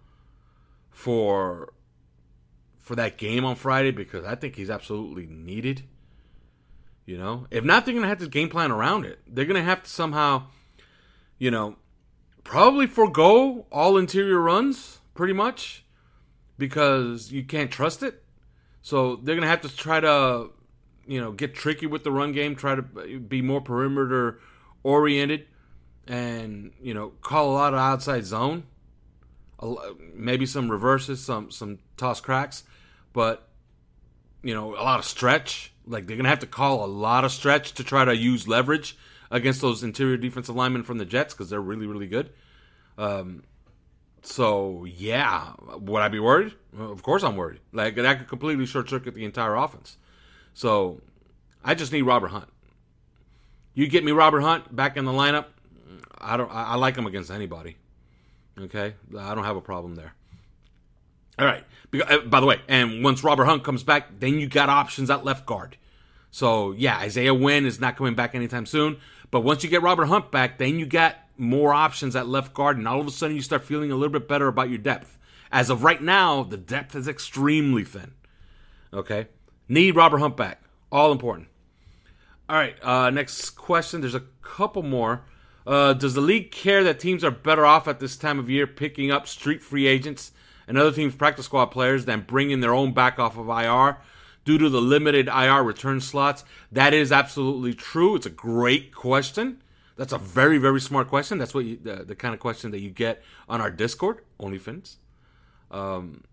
for 0.90 1.74
for 2.78 2.96
that 2.96 3.18
game 3.18 3.46
on 3.46 3.56
Friday 3.56 3.92
because 3.92 4.26
I 4.26 4.36
think 4.36 4.56
he's 4.56 4.70
absolutely 4.70 5.28
needed. 5.28 5.84
You 7.06 7.18
know, 7.18 7.48
if 7.50 7.64
not, 7.64 7.86
they're 7.86 7.94
to 8.04 8.10
have 8.10 8.20
to 8.20 8.28
game 8.28 8.50
plan 8.50 8.72
around 8.72 9.06
it. 9.06 9.20
They're 9.28 9.46
to 9.56 9.64
have 9.64 9.84
to 9.84 9.90
somehow, 9.90 10.44
you 11.38 11.50
know, 11.50 11.76
probably 12.44 12.88
forego 12.88 13.66
all 13.72 13.98
interior 13.98 14.40
runs 14.40 15.00
pretty 15.14 15.34
much 15.34 15.86
because 16.58 17.32
you 17.32 17.44
can't 17.44 17.72
trust 17.72 18.04
it. 18.04 18.24
So 18.82 19.16
they're 19.18 19.36
to 19.44 19.50
have 19.50 19.62
to 19.62 19.76
try 19.76 20.00
to, 20.00 20.50
you 21.10 21.20
know, 21.20 21.34
get 21.34 21.54
tricky 21.54 21.88
with 21.88 22.06
the 22.06 22.12
run 22.12 22.32
game, 22.32 22.56
try 22.56 22.76
to 22.76 22.82
be 22.82 23.42
more 23.42 23.60
perimeter 23.60 24.40
oriented, 24.84 25.48
and 26.08 26.72
you 26.82 26.94
know, 26.94 27.10
call 27.22 27.52
a 27.52 27.54
lot 27.54 27.74
of 27.74 27.80
outside 27.80 28.26
zone, 28.26 28.64
maybe 30.14 30.46
some 30.46 30.72
reverses, 30.72 31.22
some 31.22 31.52
some 31.52 31.80
toss 31.98 32.22
cracks 32.22 32.64
but 33.14 33.48
you 34.42 34.54
know, 34.54 34.74
a 34.74 34.84
lot 34.84 35.00
of 35.00 35.06
stretch. 35.06 35.74
Like 35.86 36.08
they're 36.08 36.18
gonna 36.18 36.30
have 36.30 36.40
to 36.40 36.48
call 36.48 36.86
a 36.86 36.88
lot 36.88 37.26
of 37.26 37.32
stretch 37.32 37.74
to 37.74 37.84
try 37.84 38.06
to 38.06 38.16
use 38.16 38.48
leverage 38.48 38.98
against 39.32 39.62
those 39.62 39.84
interior 39.84 40.18
defensive 40.18 40.56
linemen 40.56 40.84
from 40.84 40.98
the 40.98 41.06
Jets 41.06 41.34
because 41.34 41.50
they're 41.50 41.62
really, 41.62 41.88
really 41.88 42.08
good. 42.08 42.32
Um, 42.98 43.44
so 44.22 44.86
yeah, 44.86 45.54
would 45.78 46.02
I 46.02 46.10
be 46.10 46.20
worried? 46.20 46.54
Of 46.78 47.04
course 47.04 47.24
I'm 47.24 47.36
worried. 47.36 47.60
Like 47.74 47.96
that 47.96 48.20
could 48.20 48.28
completely 48.28 48.66
short 48.66 48.90
circuit 48.90 49.14
the 49.14 49.26
entire 49.26 49.56
offense. 49.56 49.98
So 50.60 51.00
I 51.64 51.74
just 51.74 51.94
need 51.94 52.02
Robert 52.02 52.28
Hunt. 52.28 52.50
You 53.74 53.88
get 53.88 54.04
me 54.04 54.12
Robert 54.12 54.42
Hunt 54.42 54.76
back 54.76 54.98
in 54.98 55.06
the 55.06 55.12
lineup. 55.14 55.46
I 56.18 56.36
don't. 56.36 56.52
I, 56.52 56.72
I 56.72 56.76
like 56.76 56.98
him 56.98 57.06
against 57.06 57.32
anybody. 57.32 57.78
Okay, 58.60 58.96
I 59.18 59.36
don't 59.36 59.46
have 59.46 59.56
a 59.56 59.62
problem 59.62 59.96
there. 59.96 60.14
All 61.40 61.46
right. 61.46 61.64
Uh, 61.94 62.20
by 62.26 62.42
the 62.42 62.46
way, 62.46 62.60
and 62.68 63.06
once 63.06 63.24
Robert 63.24 63.46
Hunt 63.46 63.64
comes 63.64 63.84
back, 63.84 64.20
then 64.20 64.34
you 64.34 64.50
got 64.50 64.68
options 64.68 65.10
at 65.10 65.24
left 65.24 65.46
guard. 65.46 65.78
So 66.30 66.74
yeah, 66.74 66.98
Isaiah 66.98 67.34
Wynn 67.34 67.66
is 67.66 67.80
not 67.80 67.96
coming 67.96 68.16
back 68.16 68.36
anytime 68.36 68.66
soon. 68.66 68.98
But 69.32 69.46
once 69.46 69.64
you 69.64 69.70
get 69.70 69.82
Robert 69.82 70.08
Hunt 70.08 70.30
back, 70.30 70.58
then 70.58 70.78
you 70.78 70.86
got 70.86 71.16
more 71.38 71.74
options 71.74 72.18
at 72.18 72.28
left 72.28 72.54
guard, 72.54 72.78
and 72.78 72.86
all 72.86 73.00
of 73.00 73.08
a 73.08 73.12
sudden 73.12 73.38
you 73.38 73.42
start 73.42 73.64
feeling 73.64 73.94
a 73.94 73.96
little 73.96 74.12
bit 74.12 74.28
better 74.28 74.50
about 74.50 74.68
your 74.68 74.80
depth. 74.80 75.18
As 75.54 75.70
of 75.70 75.86
right 75.86 76.02
now, 76.02 76.44
the 76.44 76.58
depth 76.58 76.98
is 76.98 77.08
extremely 77.08 77.86
thin. 77.86 78.12
Okay, 78.92 79.28
need 79.70 79.96
Robert 79.96 80.18
Hunt 80.18 80.36
back. 80.36 80.62
All 80.92 81.12
important. 81.12 81.48
All 82.50 82.56
right, 82.56 82.76
uh, 82.82 83.12
next 83.12 83.52
question. 83.52 84.02
There's 84.02 84.16
a 84.16 84.24
couple 84.42 84.82
more. 84.82 85.22
Uh, 85.68 85.94
does 85.94 86.16
the 86.16 86.22
league 86.22 86.52
care 86.52 86.84
that 86.84 87.00
teams 87.00 87.24
are 87.24 87.30
better 87.30 87.64
off 87.64 87.88
at 87.88 88.00
this 88.00 88.18
time 88.18 88.40
of 88.40 88.50
year 88.50 88.66
picking 88.66 89.12
up 89.12 89.28
street 89.28 89.62
free 89.62 89.86
agents 89.86 90.32
and 90.68 90.78
other 90.78 90.92
teams' 90.92 91.16
practice 91.16 91.46
squad 91.46 91.68
players 91.68 92.06
than 92.06 92.22
bringing 92.22 92.60
their 92.60 92.74
own 92.74 92.92
back 92.92 93.20
off 93.20 93.38
of 93.38 93.48
IR 93.50 93.98
due 94.46 94.58
to 94.58 94.68
the 94.68 94.82
limited 94.82 95.28
IR 95.28 95.62
return 95.62 96.02
slots? 96.02 96.44
That 96.72 96.92
is 96.92 97.12
absolutely 97.12 97.76
true. 97.76 98.16
It's 98.16 98.26
a 98.26 98.32
great 98.32 98.96
question. 98.96 99.62
That's 99.96 100.14
a 100.14 100.18
very, 100.18 100.58
very 100.58 100.82
smart 100.82 101.08
question. 101.08 101.38
That's 101.38 101.54
what 101.54 101.66
you, 101.66 101.78
the, 101.78 102.04
the 102.04 102.16
kind 102.16 102.34
of 102.34 102.40
question 102.40 102.72
that 102.72 102.80
you 102.80 102.90
get 102.90 103.22
on 103.48 103.62
our 103.62 103.70
Discord, 103.70 104.24
OnlyFins. 104.40 104.96
Um, 105.70 106.24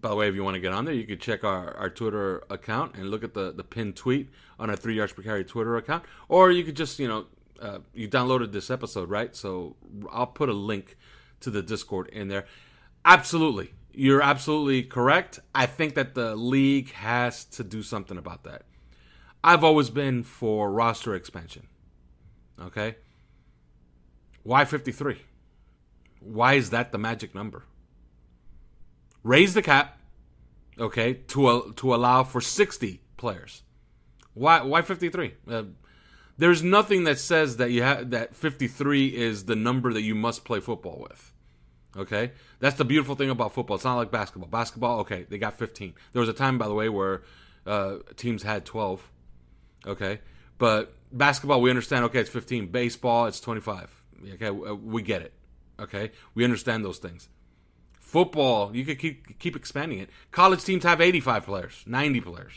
by 0.00 0.10
the 0.10 0.16
way, 0.16 0.28
if 0.28 0.34
you 0.34 0.44
want 0.44 0.54
to 0.54 0.60
get 0.60 0.72
on 0.72 0.84
there, 0.84 0.94
you 0.94 1.06
can 1.06 1.18
check 1.18 1.44
our, 1.44 1.74
our 1.76 1.90
Twitter 1.90 2.42
account 2.50 2.94
and 2.94 3.10
look 3.10 3.24
at 3.24 3.34
the, 3.34 3.52
the 3.52 3.64
pinned 3.64 3.96
tweet 3.96 4.30
on 4.58 4.70
our 4.70 4.76
Three 4.76 4.94
Yards 4.94 5.12
Per 5.12 5.22
Carry 5.22 5.44
Twitter 5.44 5.76
account. 5.76 6.04
Or 6.28 6.50
you 6.50 6.64
could 6.64 6.76
just, 6.76 6.98
you 6.98 7.08
know, 7.08 7.26
uh, 7.60 7.78
you 7.94 8.08
downloaded 8.08 8.52
this 8.52 8.70
episode, 8.70 9.10
right? 9.10 9.34
So 9.34 9.76
I'll 10.10 10.26
put 10.26 10.48
a 10.48 10.54
link 10.54 10.96
to 11.40 11.50
the 11.50 11.62
Discord 11.62 12.08
in 12.08 12.28
there. 12.28 12.46
Absolutely. 13.04 13.72
You're 13.92 14.22
absolutely 14.22 14.82
correct. 14.82 15.40
I 15.54 15.66
think 15.66 15.94
that 15.94 16.14
the 16.14 16.36
league 16.36 16.92
has 16.92 17.44
to 17.46 17.64
do 17.64 17.82
something 17.82 18.16
about 18.16 18.44
that. 18.44 18.62
I've 19.42 19.64
always 19.64 19.90
been 19.90 20.22
for 20.22 20.70
roster 20.70 21.14
expansion. 21.14 21.66
Okay? 22.60 22.96
Why 24.42 24.64
53? 24.64 25.22
Why 26.20 26.54
is 26.54 26.70
that 26.70 26.92
the 26.92 26.98
magic 26.98 27.34
number? 27.34 27.64
Raise 29.22 29.54
the 29.54 29.62
cap, 29.62 29.98
okay, 30.78 31.14
to 31.14 31.72
to 31.76 31.94
allow 31.94 32.24
for 32.24 32.40
60 32.40 33.00
players. 33.16 33.62
Why 34.34 34.62
why 34.62 34.82
53? 34.82 35.34
Uh, 35.50 35.62
there's 36.38 36.62
nothing 36.62 37.04
that 37.04 37.18
says 37.18 37.56
that 37.56 37.72
you 37.72 37.82
have 37.82 38.10
that 38.10 38.34
53 38.34 39.08
is 39.08 39.44
the 39.44 39.56
number 39.56 39.92
that 39.92 40.02
you 40.02 40.14
must 40.14 40.44
play 40.44 40.60
football 40.60 41.04
with. 41.08 41.32
Okay, 41.96 42.32
that's 42.60 42.76
the 42.76 42.84
beautiful 42.84 43.16
thing 43.16 43.28
about 43.28 43.52
football. 43.52 43.74
It's 43.74 43.84
not 43.84 43.96
like 43.96 44.12
basketball. 44.12 44.48
Basketball, 44.48 45.00
okay, 45.00 45.26
they 45.28 45.38
got 45.38 45.58
15. 45.58 45.94
There 46.12 46.20
was 46.20 46.28
a 46.28 46.34
time, 46.34 46.56
by 46.56 46.68
the 46.68 46.74
way, 46.74 46.88
where 46.88 47.22
uh, 47.66 47.96
teams 48.16 48.44
had 48.44 48.64
12. 48.64 49.10
Okay, 49.86 50.20
but 50.58 50.92
basketball, 51.10 51.60
we 51.60 51.70
understand. 51.70 52.04
Okay, 52.04 52.20
it's 52.20 52.30
15. 52.30 52.68
Baseball, 52.68 53.26
it's 53.26 53.40
25. 53.40 54.02
Okay, 54.34 54.50
we 54.50 55.02
get 55.02 55.22
it. 55.22 55.32
Okay, 55.80 56.12
we 56.34 56.44
understand 56.44 56.84
those 56.84 56.98
things. 56.98 57.28
Football, 58.08 58.74
you 58.74 58.86
could 58.86 58.98
keep 58.98 59.38
keep 59.38 59.54
expanding 59.54 59.98
it. 59.98 60.08
College 60.30 60.64
teams 60.64 60.82
have 60.84 60.98
85 60.98 61.44
players, 61.44 61.84
90 61.86 62.22
players. 62.22 62.54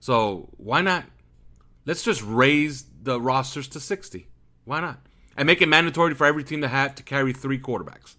So 0.00 0.48
why 0.56 0.80
not? 0.80 1.04
Let's 1.84 2.02
just 2.02 2.22
raise 2.22 2.86
the 3.02 3.20
rosters 3.20 3.68
to 3.68 3.80
60. 3.80 4.28
Why 4.64 4.80
not? 4.80 5.00
And 5.36 5.46
make 5.46 5.60
it 5.60 5.68
mandatory 5.68 6.14
for 6.14 6.26
every 6.26 6.42
team 6.42 6.62
to 6.62 6.68
have 6.68 6.94
to 6.94 7.02
carry 7.02 7.34
three 7.34 7.58
quarterbacks. 7.58 8.16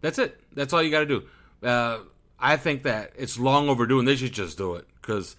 That's 0.00 0.18
it. 0.18 0.40
That's 0.54 0.72
all 0.72 0.82
you 0.82 0.90
got 0.90 1.00
to 1.00 1.06
do. 1.06 1.26
Uh, 1.62 1.98
I 2.40 2.56
think 2.56 2.84
that 2.84 3.12
it's 3.14 3.38
long 3.38 3.68
overdue, 3.68 3.98
and 3.98 4.08
they 4.08 4.16
should 4.16 4.32
just 4.32 4.56
do 4.56 4.76
it 4.76 4.86
because 5.02 5.36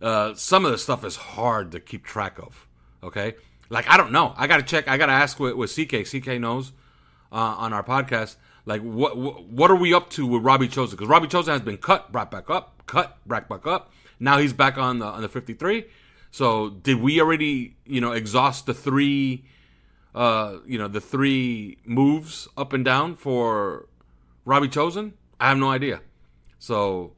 uh, 0.00 0.34
some 0.34 0.64
of 0.64 0.70
the 0.70 0.78
stuff 0.78 1.04
is 1.04 1.16
hard 1.16 1.72
to 1.72 1.80
keep 1.80 2.04
track 2.04 2.38
of. 2.38 2.68
Okay, 3.02 3.34
like 3.70 3.88
I 3.88 3.96
don't 3.96 4.12
know. 4.12 4.34
I 4.36 4.46
got 4.46 4.58
to 4.58 4.62
check. 4.62 4.86
I 4.86 4.98
got 4.98 5.06
to 5.06 5.12
ask 5.14 5.40
with, 5.40 5.54
with 5.56 5.74
CK. 5.74 6.06
CK 6.06 6.40
knows 6.40 6.70
uh, 7.32 7.56
on 7.58 7.72
our 7.72 7.82
podcast. 7.82 8.36
Like 8.64 8.80
what, 8.82 9.16
what 9.16 9.70
are 9.70 9.76
we 9.76 9.92
up 9.92 10.10
to 10.10 10.26
with 10.26 10.42
Robbie 10.42 10.68
Chosen? 10.68 10.96
Because 10.96 11.08
Robbie 11.08 11.28
Chosen 11.28 11.52
has 11.52 11.62
been 11.62 11.78
cut, 11.78 12.12
brought 12.12 12.30
back 12.30 12.48
up, 12.48 12.82
cut, 12.86 13.18
brought 13.26 13.48
back 13.48 13.66
up. 13.66 13.92
Now 14.20 14.38
he's 14.38 14.52
back 14.52 14.78
on 14.78 15.00
the 15.00 15.06
on 15.06 15.22
the 15.22 15.28
fifty 15.28 15.54
three. 15.54 15.86
So 16.30 16.70
did 16.70 17.00
we 17.00 17.20
already 17.20 17.76
you 17.84 18.00
know 18.00 18.12
exhaust 18.12 18.66
the 18.66 18.74
three? 18.74 19.44
Uh, 20.14 20.58
you 20.66 20.78
know 20.78 20.88
the 20.88 21.00
three 21.00 21.78
moves 21.84 22.46
up 22.56 22.72
and 22.72 22.84
down 22.84 23.16
for 23.16 23.88
Robbie 24.44 24.68
Chosen? 24.68 25.14
I 25.40 25.48
have 25.48 25.58
no 25.58 25.70
idea. 25.70 26.00
So 26.58 27.14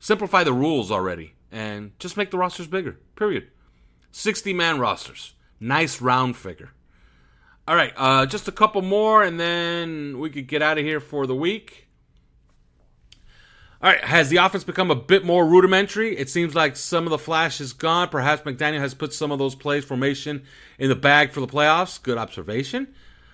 simplify 0.00 0.42
the 0.42 0.52
rules 0.52 0.90
already 0.90 1.34
and 1.52 1.92
just 2.00 2.16
make 2.16 2.30
the 2.30 2.38
rosters 2.38 2.66
bigger. 2.66 2.98
Period. 3.14 3.48
60 4.10 4.52
man 4.52 4.80
rosters. 4.80 5.34
Nice 5.60 6.00
round 6.00 6.36
figure. 6.36 6.72
All 7.70 7.76
right, 7.76 7.92
uh, 7.96 8.26
just 8.26 8.48
a 8.48 8.52
couple 8.52 8.82
more 8.82 9.22
and 9.22 9.38
then 9.38 10.18
we 10.18 10.28
could 10.28 10.48
get 10.48 10.60
out 10.60 10.76
of 10.76 10.84
here 10.84 10.98
for 10.98 11.24
the 11.28 11.36
week. 11.36 11.86
All 13.80 13.92
right, 13.92 14.02
has 14.02 14.28
the 14.28 14.38
offense 14.38 14.64
become 14.64 14.90
a 14.90 14.96
bit 14.96 15.24
more 15.24 15.46
rudimentary? 15.46 16.16
It 16.16 16.28
seems 16.28 16.56
like 16.56 16.74
some 16.74 17.04
of 17.04 17.10
the 17.10 17.18
flash 17.18 17.60
is 17.60 17.72
gone. 17.72 18.08
Perhaps 18.08 18.42
McDaniel 18.42 18.80
has 18.80 18.94
put 18.94 19.14
some 19.14 19.30
of 19.30 19.38
those 19.38 19.54
plays 19.54 19.84
formation 19.84 20.42
in 20.80 20.88
the 20.88 20.96
bag 20.96 21.30
for 21.30 21.38
the 21.38 21.46
playoffs. 21.46 22.02
Good 22.02 22.18
observation. 22.18 22.88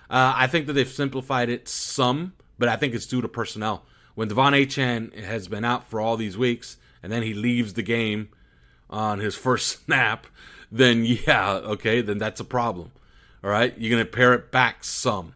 Uh, 0.07 0.33
I 0.35 0.45
think 0.45 0.67
that 0.67 0.73
they've 0.73 0.87
simplified 0.87 1.49
it 1.49 1.67
some 1.67 2.33
but 2.59 2.69
I 2.69 2.75
think 2.75 2.93
it's 2.93 3.07
due 3.07 3.21
to 3.21 3.27
personnel. 3.27 3.85
When 4.13 4.29
De'Von 4.29 4.53
Achane 4.53 5.15
has 5.23 5.47
been 5.47 5.65
out 5.65 5.89
for 5.89 5.99
all 5.99 6.15
these 6.15 6.37
weeks, 6.37 6.77
and 7.01 7.11
then 7.11 7.23
he 7.23 7.33
leaves 7.33 7.73
the 7.73 7.81
game 7.81 8.29
on 8.87 9.17
his 9.17 9.35
first 9.45 9.85
snap, 9.85 10.27
then 10.71 11.05
yeah, 11.05 11.53
okay, 11.53 12.01
then 12.01 12.19
that's 12.19 12.39
a 12.39 12.45
problem. 12.45 12.91
All 13.47 13.53
right, 13.53 13.73
you're 13.77 13.91
gonna 13.91 14.03
pare 14.03 14.33
it 14.33 14.51
back 14.51 14.83
some. 14.83 15.33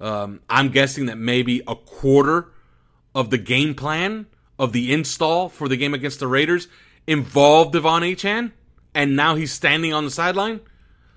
Um, 0.00 0.40
I'm 0.50 0.70
guessing 0.70 1.06
that 1.06 1.18
maybe 1.18 1.62
a 1.68 1.76
quarter 1.76 2.48
of 3.14 3.30
the 3.30 3.38
game 3.38 3.76
plan 3.76 4.26
of 4.58 4.72
the 4.72 4.92
install 4.92 5.48
for 5.48 5.68
the 5.68 5.76
game 5.76 5.94
against 5.94 6.18
the 6.18 6.26
Raiders 6.26 6.66
involved 7.06 7.72
De'Von 7.72 8.02
Achane, 8.02 8.50
and 8.92 9.14
now 9.14 9.36
he's 9.36 9.52
standing 9.52 9.92
on 9.92 10.04
the 10.04 10.10
sideline. 10.10 10.62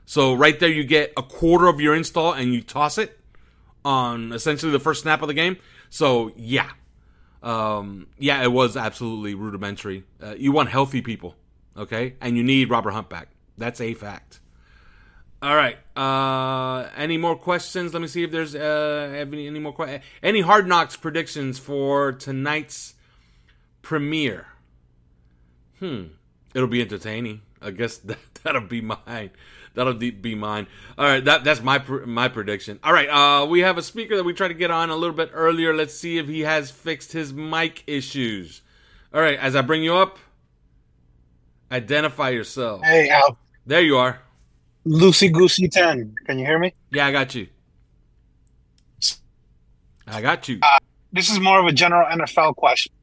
So 0.06 0.36
right 0.36 0.60
there, 0.60 0.70
you 0.70 0.84
get 0.84 1.12
a 1.18 1.24
quarter 1.24 1.66
of 1.66 1.82
your 1.82 1.96
install, 1.96 2.34
and 2.34 2.54
you 2.54 2.62
toss 2.62 3.00
it 3.00 3.20
on 3.84 4.32
essentially 4.32 4.72
the 4.72 4.80
first 4.80 5.02
snap 5.02 5.24
of 5.24 5.30
the 5.30 5.34
game. 5.34 5.58
So 5.90 6.34
yeah, 6.36 6.70
um, 7.42 8.06
yeah, 8.20 8.44
it 8.44 8.52
was 8.52 8.78
absolutely 8.78 9.34
rudimentary. 9.34 10.04
Uh, 10.22 10.36
you 10.38 10.52
want 10.52 10.70
healthy 10.70 11.02
people, 11.02 11.36
okay, 11.76 12.14
and 12.22 12.38
you 12.38 12.44
need 12.44 12.70
Robert 12.70 12.92
Hunt 12.92 13.10
back. 13.10 13.30
That's 13.58 13.82
a 13.82 13.96
fact. 13.96 14.40
All 15.42 15.56
right. 15.56 15.78
Uh, 15.96 16.90
any 16.96 17.18
more 17.18 17.36
questions? 17.36 17.94
Let 17.94 18.02
me 18.02 18.08
see 18.08 18.24
if 18.24 18.32
there's 18.32 18.56
uh, 18.56 19.14
any, 19.16 19.48
any 19.48 19.60
more 19.60 19.74
questions. 19.74 20.04
Any 20.24 20.42
Hard 20.42 20.68
Knocks 20.68 20.96
predictions 20.96 21.60
for 21.60 22.12
tonight's 22.12 22.96
premiere? 23.82 24.48
Hmm. 25.80 26.06
It'll 26.56 26.68
be 26.68 26.82
entertaining. 26.82 27.42
I 27.62 27.72
guess 27.72 27.98
that, 28.10 28.20
that'll 28.44 28.62
be 28.62 28.82
mine. 28.82 29.32
That'll 29.76 29.94
be 29.94 30.34
mine. 30.34 30.66
All 30.98 31.06
right, 31.06 31.24
that 31.24 31.44
that's 31.44 31.62
my 31.62 31.78
my 31.78 32.30
prediction. 32.30 32.80
All 32.84 32.92
right, 32.92 33.08
uh, 33.08 33.46
we 33.46 33.60
have 33.60 33.78
a 33.78 33.84
speaker 33.84 34.18
that 34.18 34.24
we 34.24 34.34
tried 34.34 34.48
to 34.48 34.56
get 34.56 34.72
on 34.72 34.90
a 34.90 34.96
little 34.96 35.16
bit 35.16 35.30
earlier. 35.34 35.72
Let's 35.72 35.94
see 35.94 36.18
if 36.18 36.28
he 36.28 36.42
has 36.42 36.72
fixed 36.72 37.12
his 37.12 37.32
mic 37.32 37.84
issues. 37.86 38.64
All 39.14 39.22
right, 39.22 39.38
as 39.38 39.56
I 39.56 39.62
bring 39.62 39.84
you 39.84 39.96
up, 39.96 40.18
identify 41.72 42.30
yourself. 42.30 42.82
Hey, 42.84 43.10
Al. 43.10 43.38
There 43.68 43.82
you 43.82 43.98
are. 43.98 44.20
Lucy 44.88 45.30
Goosey 45.30 45.68
10. 45.68 46.16
Can 46.26 46.40
you 46.40 46.46
hear 46.46 46.58
me? 46.58 46.74
Yeah, 46.92 47.08
I 47.08 47.12
got 47.12 47.36
you. 47.36 47.48
I 50.08 50.22
got 50.22 50.48
you. 50.48 50.60
Uh, 50.62 50.80
this 51.12 51.30
is 51.30 51.40
more 51.40 51.60
of 51.60 51.66
a 51.66 51.74
general 51.74 52.08
NFL 52.08 52.56
question. 52.56 52.94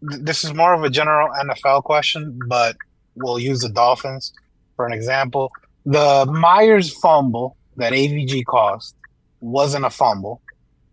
This 0.00 0.44
is 0.44 0.54
more 0.54 0.72
of 0.72 0.82
a 0.82 0.90
general 0.90 1.28
NFL 1.28 1.84
question, 1.84 2.38
but 2.48 2.76
we'll 3.14 3.38
use 3.38 3.60
the 3.60 3.68
Dolphins 3.68 4.32
for 4.76 4.86
an 4.86 4.92
example. 4.92 5.52
The 5.84 6.26
Meyers 6.26 6.92
fumble 6.98 7.56
that 7.76 7.92
AVG 7.92 8.44
caused 8.46 8.94
wasn't 9.40 9.84
a 9.84 9.90
fumble, 9.90 10.40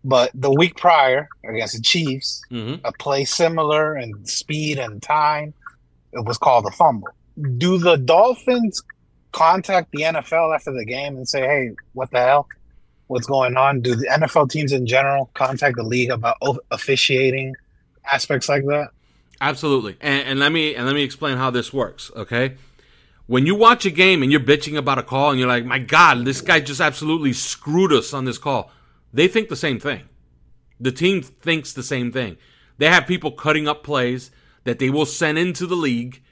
but 0.04 0.30
the 0.34 0.50
week 0.50 0.76
prior 0.76 1.28
against 1.48 1.76
the 1.76 1.82
Chiefs, 1.82 2.42
mm-hmm. 2.50 2.84
a 2.84 2.92
play 2.92 3.24
similar 3.24 3.96
in 3.96 4.24
speed 4.26 4.78
and 4.78 5.02
time, 5.02 5.54
it 6.12 6.24
was 6.24 6.36
called 6.36 6.66
a 6.66 6.70
fumble. 6.70 7.08
Do 7.56 7.78
the 7.78 7.96
Dolphins 7.96 8.82
contact 9.34 9.90
the 9.92 10.02
NFL 10.02 10.54
after 10.54 10.72
the 10.72 10.84
game 10.84 11.16
and 11.16 11.28
say, 11.28 11.42
"Hey, 11.42 11.70
what 11.92 12.10
the 12.10 12.20
hell? 12.20 12.48
What's 13.08 13.26
going 13.26 13.56
on?" 13.56 13.80
Do 13.80 13.94
the 13.94 14.06
NFL 14.06 14.50
teams 14.50 14.72
in 14.72 14.86
general 14.86 15.30
contact 15.34 15.76
the 15.76 15.82
league 15.82 16.10
about 16.10 16.36
officiating 16.70 17.54
aspects 18.10 18.48
like 18.48 18.64
that? 18.66 18.90
Absolutely, 19.40 19.96
and, 20.00 20.28
and 20.28 20.38
let 20.38 20.52
me 20.52 20.74
and 20.74 20.86
let 20.86 20.94
me 20.94 21.02
explain 21.02 21.36
how 21.36 21.50
this 21.50 21.72
works. 21.72 22.10
Okay, 22.16 22.54
when 23.26 23.46
you 23.46 23.54
watch 23.54 23.84
a 23.84 23.90
game 23.90 24.22
and 24.22 24.30
you're 24.30 24.40
bitching 24.40 24.76
about 24.76 24.98
a 24.98 25.02
call 25.02 25.30
and 25.30 25.38
you're 25.38 25.48
like, 25.48 25.64
my 25.64 25.78
God, 25.78 26.24
this 26.24 26.40
guy 26.40 26.60
just 26.60 26.80
absolutely 26.80 27.32
screwed 27.32 27.92
us 27.92 28.14
on 28.14 28.24
this 28.24 28.38
call, 28.38 28.70
they 29.12 29.28
think 29.28 29.48
the 29.48 29.56
same 29.56 29.80
thing. 29.80 30.08
The 30.78 30.92
team 30.92 31.22
thinks 31.22 31.72
the 31.72 31.82
same 31.82 32.12
thing. 32.12 32.36
They 32.78 32.88
have 32.88 33.06
people 33.06 33.32
cutting 33.32 33.68
up 33.68 33.82
plays 33.82 34.30
that 34.64 34.78
they 34.78 34.90
will 34.90 35.06
send 35.06 35.38
into 35.38 35.66
the 35.66 35.76
league 35.76 36.22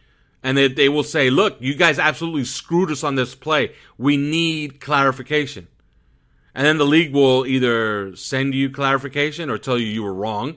and 0.43 0.59
that 0.59 0.77
they 0.77 0.89
will 0.89 1.05
say, 1.05 1.31
look, 1.31 1.57
you 1.61 1.75
guys 1.75 1.99
absolutely 1.99 2.45
screwed 2.45 2.91
us 2.91 3.05
on 3.05 3.15
this 3.15 3.35
play. 3.35 3.73
We 3.97 4.17
need 4.17 4.81
clarification. 4.81 5.69
And 6.55 6.67
then 6.67 6.79
the 6.79 6.85
league 6.85 7.15
will 7.15 7.47
either 7.47 8.15
send 8.17 8.55
you 8.55 8.69
clarification 8.69 9.49
or 9.49 9.59
tell 9.59 9.79
you 9.79 9.87
you 9.87 10.03
were 10.03 10.13
wrong. 10.13 10.57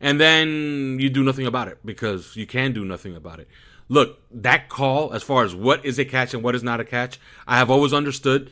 And 0.00 0.20
then 0.20 0.98
you 0.98 1.08
do 1.08 1.22
nothing 1.22 1.46
about 1.46 1.68
it 1.68 1.78
because 1.84 2.36
you 2.36 2.46
can 2.46 2.72
do 2.72 2.84
nothing 2.84 3.14
about 3.14 3.38
it. 3.38 3.48
Look, 3.88 4.20
that 4.32 4.68
call, 4.68 5.12
as 5.12 5.22
far 5.22 5.44
as 5.44 5.54
what 5.54 5.84
is 5.84 5.98
a 5.98 6.04
catch 6.04 6.34
and 6.34 6.42
what 6.42 6.54
is 6.54 6.62
not 6.62 6.80
a 6.80 6.84
catch, 6.84 7.20
I 7.46 7.58
have 7.58 7.70
always 7.70 7.92
understood 7.92 8.50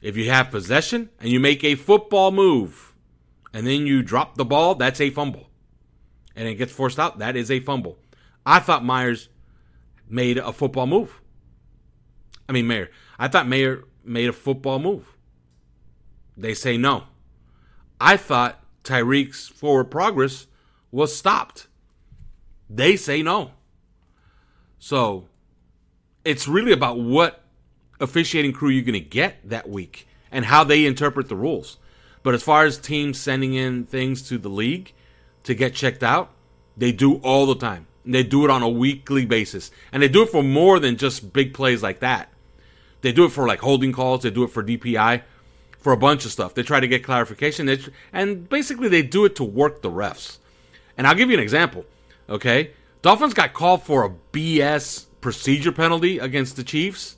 if 0.00 0.16
you 0.16 0.30
have 0.30 0.50
possession 0.50 1.10
and 1.20 1.28
you 1.28 1.38
make 1.38 1.62
a 1.62 1.74
football 1.74 2.30
move 2.30 2.94
and 3.52 3.66
then 3.66 3.86
you 3.86 4.02
drop 4.02 4.36
the 4.36 4.44
ball, 4.44 4.74
that's 4.74 5.00
a 5.00 5.10
fumble. 5.10 5.48
And 6.34 6.48
it 6.48 6.54
gets 6.54 6.72
forced 6.72 6.98
out, 6.98 7.18
that 7.18 7.36
is 7.36 7.50
a 7.50 7.60
fumble. 7.60 7.98
I 8.46 8.60
thought 8.60 8.84
Meyers 8.84 9.28
made 10.10 10.38
a 10.38 10.52
football 10.52 10.86
move. 10.86 11.20
I 12.48 12.52
mean, 12.52 12.66
Mayer. 12.66 12.90
I 13.18 13.28
thought 13.28 13.46
Mayer 13.46 13.84
made 14.04 14.28
a 14.28 14.32
football 14.32 14.78
move. 14.78 15.16
They 16.36 16.54
say 16.54 16.76
no. 16.76 17.04
I 18.00 18.16
thought 18.16 18.62
Tyreek's 18.82 19.48
forward 19.48 19.90
progress 19.90 20.46
was 20.90 21.14
stopped. 21.14 21.68
They 22.68 22.96
say 22.96 23.22
no. 23.22 23.52
So 24.78 25.28
it's 26.24 26.48
really 26.48 26.72
about 26.72 26.98
what 26.98 27.44
officiating 28.00 28.52
crew 28.52 28.70
you're 28.70 28.84
going 28.84 28.94
to 28.94 29.00
get 29.00 29.48
that 29.48 29.68
week 29.68 30.08
and 30.30 30.46
how 30.46 30.64
they 30.64 30.86
interpret 30.86 31.28
the 31.28 31.36
rules. 31.36 31.78
But 32.22 32.34
as 32.34 32.42
far 32.42 32.64
as 32.64 32.78
teams 32.78 33.20
sending 33.20 33.54
in 33.54 33.84
things 33.84 34.22
to 34.28 34.38
the 34.38 34.48
league 34.48 34.92
to 35.44 35.54
get 35.54 35.74
checked 35.74 36.02
out, 36.02 36.30
they 36.76 36.92
do 36.92 37.16
all 37.16 37.46
the 37.46 37.54
time. 37.54 37.86
They 38.04 38.22
do 38.22 38.44
it 38.44 38.50
on 38.50 38.62
a 38.62 38.68
weekly 38.68 39.26
basis. 39.26 39.70
And 39.92 40.02
they 40.02 40.08
do 40.08 40.22
it 40.22 40.30
for 40.30 40.42
more 40.42 40.78
than 40.78 40.96
just 40.96 41.32
big 41.32 41.52
plays 41.52 41.82
like 41.82 42.00
that. 42.00 42.32
They 43.02 43.12
do 43.12 43.24
it 43.24 43.32
for 43.32 43.46
like 43.46 43.60
holding 43.60 43.92
calls, 43.92 44.22
they 44.22 44.30
do 44.30 44.44
it 44.44 44.50
for 44.50 44.62
DPI, 44.62 45.22
for 45.78 45.92
a 45.92 45.96
bunch 45.96 46.24
of 46.24 46.32
stuff. 46.32 46.54
They 46.54 46.62
try 46.62 46.80
to 46.80 46.88
get 46.88 47.04
clarification. 47.04 47.68
and 48.12 48.48
basically, 48.48 48.88
they 48.88 49.02
do 49.02 49.24
it 49.24 49.36
to 49.36 49.44
work 49.44 49.82
the 49.82 49.90
refs. 49.90 50.38
And 50.96 51.06
I'll 51.06 51.14
give 51.14 51.30
you 51.30 51.36
an 51.36 51.42
example. 51.42 51.84
Okay. 52.28 52.72
Dolphins 53.02 53.34
got 53.34 53.54
called 53.54 53.82
for 53.82 54.04
a 54.04 54.12
BS 54.32 55.06
procedure 55.20 55.72
penalty 55.72 56.18
against 56.18 56.56
the 56.56 56.64
Chiefs. 56.64 57.16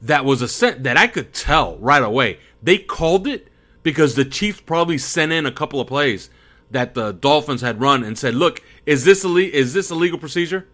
That 0.00 0.24
was 0.24 0.42
a 0.42 0.48
set 0.48 0.84
that 0.84 0.96
I 0.96 1.08
could 1.08 1.32
tell 1.32 1.76
right 1.78 2.02
away. 2.02 2.38
They 2.62 2.78
called 2.78 3.26
it 3.26 3.48
because 3.82 4.14
the 4.14 4.24
Chiefs 4.24 4.60
probably 4.60 4.98
sent 4.98 5.32
in 5.32 5.46
a 5.46 5.52
couple 5.52 5.80
of 5.80 5.88
plays 5.88 6.30
that 6.70 6.94
the 6.94 7.12
Dolphins 7.12 7.60
had 7.60 7.80
run 7.80 8.04
and 8.04 8.18
said, 8.18 8.34
"Look, 8.34 8.62
is 8.86 9.04
this 9.04 9.24
is 9.24 9.74
this 9.74 9.90
a 9.90 9.94
legal 9.94 10.18
procedure?" 10.18 10.66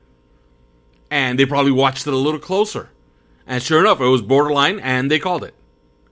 And 1.10 1.38
they 1.38 1.46
probably 1.46 1.72
watched 1.72 2.06
it 2.06 2.12
a 2.12 2.16
little 2.16 2.40
closer. 2.40 2.90
And 3.46 3.62
sure 3.62 3.80
enough, 3.80 4.00
it 4.00 4.06
was 4.06 4.22
borderline, 4.22 4.80
and 4.80 5.10
they 5.10 5.18
called 5.18 5.44
it. 5.44 5.54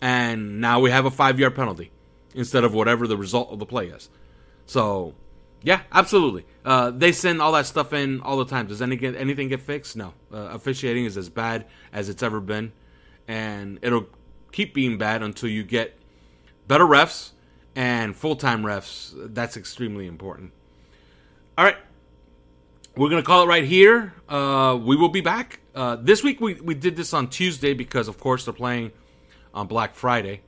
And 0.01 0.61
now 0.61 0.81
we 0.81 0.90
have 0.90 1.07
a 1.07 1.11
five 1.11 1.40
yard 1.40 1.55
penalty 1.55 1.90
instead 2.35 2.64
of 2.64 2.75
whatever 2.75 3.07
the 3.07 3.16
result 3.16 3.51
of 3.51 3.59
the 3.59 3.66
play 3.66 3.87
is. 3.87 4.09
So, 4.66 5.14
yeah, 5.62 5.83
absolutely. 5.90 6.45
Uh, 6.64 6.90
they 6.90 7.12
send 7.12 7.40
all 7.40 7.53
that 7.53 7.66
stuff 7.66 7.92
in 7.92 8.21
all 8.21 8.37
the 8.37 8.45
time. 8.45 8.66
Does 8.66 8.83
any 8.83 8.97
get, 8.97 9.16
anything 9.16 9.49
get 9.49 9.61
fixed? 9.61 9.97
No. 9.97 10.12
Uh, 10.33 10.49
officiating 10.53 11.05
is 11.05 11.16
as 11.16 11.29
bad 11.29 11.66
as 11.92 12.09
it's 12.09 12.23
ever 12.23 12.40
been, 12.40 12.73
and 13.29 13.79
it'll 13.83 14.07
keep 14.51 14.75
being 14.75 14.99
bad 14.99 15.23
until 15.23 15.49
you 15.49 15.62
get 15.62 15.99
better 16.68 16.85
refs 16.85 17.31
and 17.75 18.15
full 18.17 18.37
time 18.37 18.63
refs. 18.63 19.13
That's 19.35 19.57
extremely 19.57 20.07
important. 20.07 20.53
All 21.57 21.65
right. 21.65 21.77
We're 22.97 23.09
going 23.09 23.23
to 23.23 23.27
call 23.27 23.45
it 23.45 23.47
right 23.47 23.65
here. 23.65 24.13
Uh, 24.29 24.79
we 24.83 24.97
will 24.97 25.09
be 25.09 25.23
back. 25.23 25.61
Uh, 25.75 25.97
this 25.97 26.23
week 26.23 26.41
we, 26.41 26.55
we 26.55 26.75
did 26.75 26.95
this 26.95 27.15
on 27.15 27.29
Tuesday 27.29 27.73
because, 27.73 28.07
of 28.07 28.19
course, 28.21 28.45
they're 28.45 28.53
playing 28.53 28.93
on 29.55 29.67
Black 29.67 29.95
Friday. 29.95 30.43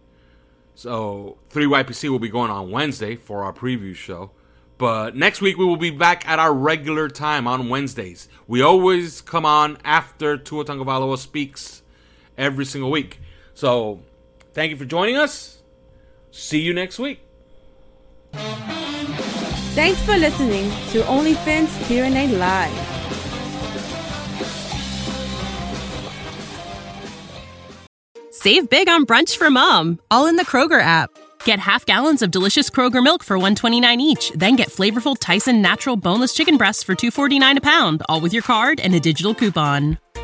So 0.74 1.38
3YPC 1.50 2.10
will 2.10 2.18
be 2.18 2.28
going 2.28 2.50
on 2.50 2.70
Wednesday 2.70 3.16
for 3.16 3.44
our 3.44 3.52
preview 3.52 3.94
show. 3.94 4.32
But 4.76 5.14
next 5.14 5.40
week 5.40 5.56
we 5.56 5.64
will 5.64 5.76
be 5.76 5.90
back 5.90 6.28
at 6.28 6.38
our 6.38 6.52
regular 6.52 7.08
time 7.08 7.46
on 7.46 7.68
Wednesdays. 7.68 8.28
We 8.46 8.60
always 8.60 9.20
come 9.20 9.46
on 9.46 9.78
after 9.84 10.36
Tua 10.36 11.16
speaks 11.16 11.82
every 12.36 12.64
single 12.64 12.90
week. 12.90 13.20
So 13.54 14.02
thank 14.52 14.70
you 14.70 14.76
for 14.76 14.84
joining 14.84 15.16
us. 15.16 15.53
See 16.34 16.58
you 16.58 16.74
next 16.74 16.98
week. 16.98 17.20
Thanks 19.74 20.02
for 20.02 20.16
listening 20.16 20.68
to 20.90 21.02
OnlyFins 21.02 21.86
Q&A 21.86 22.26
Live. 22.36 22.90
Save 28.32 28.68
big 28.68 28.88
on 28.88 29.06
brunch 29.06 29.36
for 29.36 29.48
mom, 29.48 30.00
all 30.10 30.26
in 30.26 30.34
the 30.34 30.44
Kroger 30.44 30.80
app. 30.80 31.08
Get 31.44 31.60
half 31.60 31.86
gallons 31.86 32.20
of 32.20 32.32
delicious 32.32 32.68
Kroger 32.68 33.02
milk 33.02 33.22
for 33.22 33.36
129 33.36 34.00
each, 34.00 34.32
then 34.34 34.56
get 34.56 34.70
flavorful 34.70 35.16
Tyson 35.18 35.62
natural 35.62 35.96
boneless 35.96 36.34
chicken 36.34 36.56
breasts 36.56 36.82
for 36.82 36.96
249 36.96 37.58
a 37.58 37.60
pound, 37.60 38.02
all 38.08 38.20
with 38.20 38.32
your 38.32 38.42
card 38.42 38.80
and 38.80 38.92
a 38.94 39.00
digital 39.00 39.34
coupon. 39.36 39.98